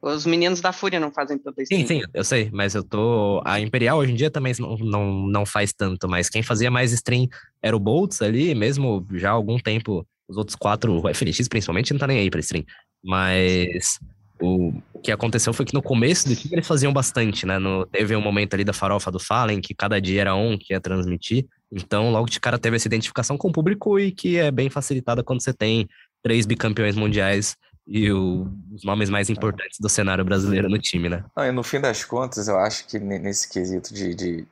Os 0.00 0.26
meninos 0.26 0.60
da 0.60 0.72
Fúria 0.72 0.98
não 0.98 1.12
fazem 1.12 1.38
tanta 1.38 1.62
stream. 1.62 1.86
Sim, 1.86 2.00
sim, 2.00 2.02
eu 2.12 2.24
sei, 2.24 2.50
mas 2.52 2.74
eu 2.74 2.82
tô. 2.82 3.40
A 3.44 3.60
Imperial 3.60 3.98
hoje 3.98 4.12
em 4.12 4.16
dia 4.16 4.30
também 4.30 4.52
não, 4.58 4.76
não, 4.76 5.26
não 5.26 5.46
faz 5.46 5.72
tanto, 5.72 6.08
mas 6.08 6.28
quem 6.28 6.42
fazia 6.42 6.70
mais 6.70 6.92
stream 6.92 7.28
era 7.62 7.76
o 7.76 7.80
Boltz 7.80 8.20
ali, 8.20 8.54
mesmo 8.54 9.06
já 9.12 9.30
há 9.30 9.32
algum 9.32 9.58
tempo, 9.58 10.06
os 10.28 10.36
outros 10.36 10.56
quatro, 10.56 11.00
o 11.00 11.08
FNX 11.08 11.46
principalmente, 11.48 11.92
não 11.92 12.00
tá 12.00 12.06
nem 12.08 12.18
aí 12.18 12.30
pra 12.30 12.40
stream. 12.40 12.64
Mas 13.02 14.00
o, 14.40 14.72
que 15.02 15.12
aconteceu 15.12 15.52
foi 15.52 15.66
que 15.66 15.74
no 15.74 15.82
começo 15.82 16.28
do 16.28 16.36
time 16.36 16.54
eles 16.54 16.66
faziam 16.66 16.92
bastante, 16.92 17.44
né? 17.44 17.58
No, 17.58 17.84
teve 17.86 18.14
um 18.14 18.20
momento 18.20 18.54
ali 18.54 18.64
da 18.64 18.72
farofa 18.72 19.10
do 19.10 19.18
Fallen, 19.18 19.60
que 19.60 19.74
cada 19.74 20.00
dia 20.00 20.22
era 20.22 20.34
um 20.34 20.56
que 20.56 20.72
ia 20.72 20.80
transmitir. 20.80 21.46
Então, 21.70 22.10
logo 22.10 22.28
de 22.28 22.38
cara 22.38 22.58
teve 22.58 22.76
essa 22.76 22.86
identificação 22.86 23.36
com 23.36 23.48
o 23.48 23.52
público 23.52 23.98
e 23.98 24.12
que 24.12 24.38
é 24.38 24.50
bem 24.50 24.70
facilitada 24.70 25.22
quando 25.22 25.42
você 25.42 25.52
tem 25.52 25.88
três 26.22 26.46
bicampeões 26.46 26.94
mundiais 26.94 27.56
e 27.86 28.12
o, 28.12 28.48
os 28.72 28.84
nomes 28.84 29.10
mais 29.10 29.28
importantes 29.28 29.78
do 29.80 29.88
cenário 29.88 30.24
brasileiro 30.24 30.68
no 30.68 30.78
time, 30.78 31.08
né? 31.08 31.24
Não, 31.36 31.44
e 31.44 31.52
no 31.52 31.62
fim 31.62 31.80
das 31.80 32.04
contas, 32.04 32.46
eu 32.46 32.58
acho 32.58 32.86
que 32.86 32.98
nesse 32.98 33.48
quesito 33.48 33.92
de, 33.92 34.14
de 34.14 34.46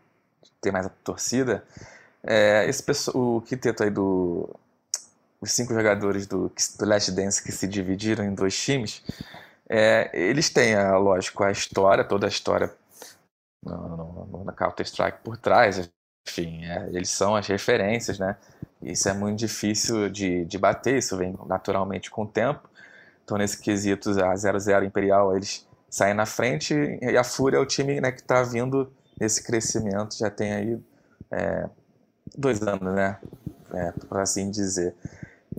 ter 0.60 0.72
mais 0.72 0.86
a 0.86 0.90
torcida, 1.04 1.62
é, 2.22 2.68
esse 2.68 2.82
pessoal, 2.82 3.36
o 3.36 3.40
quinteto 3.40 3.82
aí 3.82 3.90
do. 3.90 4.48
Os 5.40 5.52
cinco 5.52 5.72
jogadores 5.72 6.26
do, 6.26 6.52
do 6.78 6.84
Last 6.84 7.12
Dance 7.12 7.42
que 7.42 7.50
se 7.50 7.66
dividiram 7.66 8.22
em 8.22 8.34
dois 8.34 8.54
times, 8.54 9.02
é, 9.72 10.10
eles 10.12 10.50
têm, 10.50 10.74
a, 10.74 10.98
lógico, 10.98 11.44
a 11.44 11.52
história, 11.52 12.02
toda 12.02 12.26
a 12.26 12.28
história 12.28 12.74
no, 13.64 14.44
no 14.44 14.52
Counter-Strike 14.52 15.18
por 15.22 15.36
trás, 15.36 15.88
enfim, 16.28 16.64
é, 16.64 16.88
eles 16.88 17.10
são 17.10 17.36
as 17.36 17.46
referências, 17.46 18.18
né? 18.18 18.36
Isso 18.82 19.08
é 19.08 19.12
muito 19.12 19.38
difícil 19.38 20.08
de, 20.10 20.44
de 20.44 20.58
bater, 20.58 20.98
isso 20.98 21.16
vem 21.16 21.38
naturalmente 21.46 22.10
com 22.10 22.22
o 22.24 22.26
tempo. 22.26 22.68
Então, 23.22 23.38
nesse 23.38 23.60
quesito, 23.60 24.10
a 24.24 24.34
00 24.34 24.84
Imperial, 24.84 25.36
eles 25.36 25.64
saem 25.88 26.14
na 26.14 26.26
frente 26.26 26.74
e 26.74 27.16
a 27.16 27.22
Fúria 27.22 27.58
é 27.58 27.60
o 27.60 27.66
time 27.66 28.00
né, 28.00 28.10
que 28.10 28.20
está 28.22 28.42
vindo 28.42 28.92
nesse 29.20 29.44
crescimento, 29.44 30.16
já 30.16 30.30
tem 30.30 30.52
aí 30.52 30.80
é, 31.30 31.68
dois 32.36 32.60
anos, 32.62 32.92
né? 32.92 33.18
É, 33.72 33.92
por 33.92 34.18
assim 34.18 34.50
dizer. 34.50 34.94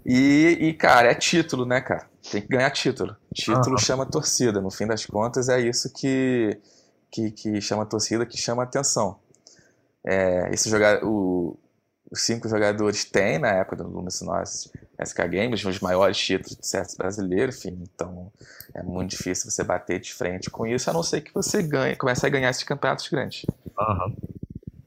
E, 0.06 0.58
e, 0.60 0.74
cara, 0.74 1.12
é 1.12 1.16
título, 1.16 1.66
né, 1.66 1.82
cara? 1.82 2.08
Tem 2.32 2.42
que 2.42 2.48
ganhar 2.48 2.70
título. 2.72 3.16
Título 3.34 3.78
chama 3.80 4.06
torcida. 4.06 4.62
No 4.62 4.72
fim 4.72 4.88
das 4.88 5.06
contas, 5.06 5.50
é 5.50 5.60
isso 5.60 5.92
que, 5.94 6.58
que, 7.12 7.32
que 7.32 7.62
chama 7.62 7.86
torcida, 7.86 8.26
que 8.26 8.38
chama 8.38 8.64
atenção. 8.64 9.20
É, 10.06 10.50
esse 10.52 10.70
jogar, 10.70 11.04
o, 11.04 11.58
os 12.12 12.22
cinco 12.22 12.50
jogadores 12.50 13.06
têm, 13.06 13.40
na 13.40 13.50
época 13.50 13.78
do 13.78 13.88
Lumis 13.88 14.22
Nós, 14.22 14.72
SK 15.04 15.18
Games, 15.30 15.64
os 15.64 15.80
maiores 15.80 16.18
títulos 16.18 16.58
de 16.58 16.68
certo 16.68 16.98
brasileiro, 16.98 17.52
enfim. 17.52 17.84
Então, 17.94 18.32
é 18.74 18.84
muito 18.84 19.12
difícil 19.12 19.50
você 19.50 19.64
bater 19.64 20.00
de 20.00 20.14
frente 20.14 20.50
com 20.50 20.66
isso, 20.66 20.90
a 20.90 20.94
não 20.94 21.04
ser 21.04 21.22
que 21.22 21.34
você 21.34 21.62
ganhe, 21.62 21.96
comece 21.96 22.26
a 22.26 22.30
ganhar 22.30 22.50
esses 22.50 22.64
campeonatos 22.64 23.08
grandes. 23.08 23.46
Uhum. 23.80 24.16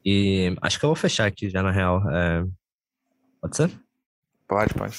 E 0.05 0.55
acho 0.61 0.77
que 0.77 0.85
eu 0.85 0.89
vou 0.89 0.95
fechar 0.95 1.25
aqui 1.25 1.49
já, 1.49 1.63
na 1.63 1.71
real. 1.71 2.01
É... 2.11 2.45
Pode 3.41 3.57
ser? 3.57 3.84
Pode, 4.47 4.73
pode. 4.73 4.97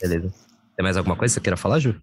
Beleza. 0.00 0.32
Tem 0.76 0.82
mais 0.82 0.96
alguma 0.96 1.16
coisa 1.16 1.32
que 1.32 1.34
você 1.34 1.42
queira 1.42 1.56
falar, 1.56 1.78
Ju? 1.78 2.00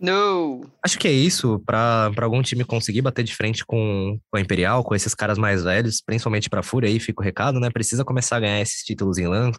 Não. 0.00 0.70
Acho 0.84 0.98
que 0.98 1.08
é 1.08 1.12
isso. 1.12 1.60
Para 1.64 2.10
algum 2.20 2.42
time 2.42 2.64
conseguir 2.64 3.00
bater 3.00 3.24
de 3.24 3.34
frente 3.34 3.64
com, 3.64 4.18
com 4.30 4.36
a 4.36 4.40
Imperial, 4.40 4.84
com 4.84 4.94
esses 4.94 5.14
caras 5.14 5.38
mais 5.38 5.64
velhos, 5.64 6.02
principalmente 6.02 6.50
para 6.50 6.60
a 6.60 6.62
Fúria, 6.62 6.88
aí 6.88 7.00
fica 7.00 7.20
o 7.22 7.24
recado, 7.24 7.58
né? 7.58 7.70
Precisa 7.70 8.04
começar 8.04 8.36
a 8.36 8.40
ganhar 8.40 8.60
esses 8.60 8.82
títulos 8.82 9.18
em 9.18 9.26
LAN, 9.26 9.52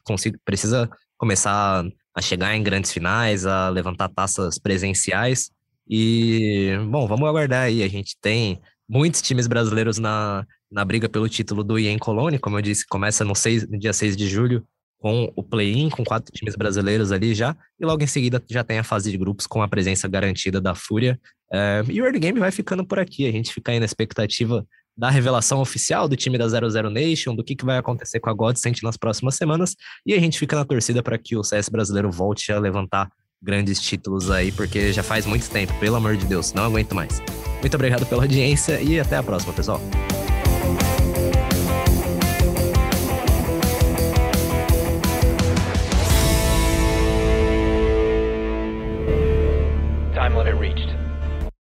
precisa 0.46 0.90
começar 1.18 1.86
a 2.14 2.22
chegar 2.22 2.56
em 2.56 2.64
grandes 2.64 2.92
finais, 2.92 3.46
a 3.46 3.70
levantar 3.70 4.10
taças 4.10 4.60
presenciais. 4.60 5.50
E, 5.90 6.78
bom, 6.90 7.08
vamos 7.08 7.28
aguardar 7.28 7.64
aí. 7.64 7.82
A 7.82 7.88
gente 7.88 8.16
tem 8.22 8.62
muitos 8.88 9.22
times 9.22 9.48
brasileiros 9.48 9.98
na, 9.98 10.46
na 10.72 10.86
briga 10.86 11.10
pelo 11.10 11.28
título 11.28 11.64
do 11.64 11.80
IEM 11.80 11.98
Colônia, 11.98 12.40
como 12.40 12.58
eu 12.58 12.62
disse, 12.62 12.86
começa 12.88 13.24
no, 13.26 13.36
6, 13.36 13.68
no 13.70 13.80
dia 13.80 13.94
6 13.94 14.16
de 14.16 14.28
julho 14.28 14.66
com 15.00 15.32
o 15.36 15.44
play-in, 15.44 15.90
com 15.90 16.04
quatro 16.04 16.32
times 16.34 16.56
brasileiros 16.56 17.12
ali 17.12 17.34
já, 17.34 17.56
e 17.80 17.86
logo 17.86 18.04
em 18.04 18.08
seguida 18.08 18.44
já 18.50 18.64
tem 18.64 18.80
a 18.80 18.84
fase 18.84 19.12
de 19.12 19.18
grupos 19.18 19.46
com 19.46 19.62
a 19.62 19.68
presença 19.68 20.08
garantida 20.08 20.60
da 20.60 20.74
Fúria. 20.74 21.20
É, 21.52 21.84
e 21.88 22.02
o 22.02 22.06
Early 22.06 22.20
Game 22.20 22.40
vai 22.40 22.52
ficando 22.52 22.86
por 22.86 23.00
aqui, 23.00 23.28
a 23.28 23.32
gente 23.32 23.54
fica 23.54 23.72
aí 23.72 23.80
na 23.80 23.86
expectativa 23.86 24.66
da 24.98 25.12
revelação 25.12 25.62
oficial 25.62 26.08
do 26.08 26.16
time 26.16 26.38
da 26.38 26.48
00 26.48 26.90
Nation, 26.90 27.36
do 27.36 27.44
que, 27.44 27.56
que 27.56 27.64
vai 27.64 27.78
acontecer 27.78 28.20
com 28.20 28.30
a 28.30 28.34
Godsent 28.34 28.82
nas 28.82 28.98
próximas 28.98 29.36
semanas, 29.36 29.76
e 30.06 30.14
a 30.14 30.20
gente 30.20 30.40
fica 30.40 30.56
na 30.56 30.66
torcida 30.66 31.04
para 31.04 31.18
que 31.18 31.38
o 31.38 31.44
CS 31.44 31.70
brasileiro 31.70 32.12
volte 32.12 32.52
a 32.52 32.60
levantar 32.60 33.08
grandes 33.40 33.80
títulos 33.80 34.32
aí, 34.32 34.52
porque 34.52 34.92
já 34.92 35.04
faz 35.04 35.28
muito 35.28 35.48
tempo, 35.50 35.72
pelo 35.80 35.96
amor 35.96 36.18
de 36.18 36.26
Deus, 36.26 36.52
não 36.54 36.64
aguento 36.64 36.96
mais. 36.96 37.22
Muito 37.62 37.76
obrigado 37.76 38.06
pela 38.08 38.24
audiência 38.24 38.82
e 38.82 39.00
até 39.00 39.18
a 39.18 39.24
próxima, 39.24 39.54
pessoal. 39.54 39.80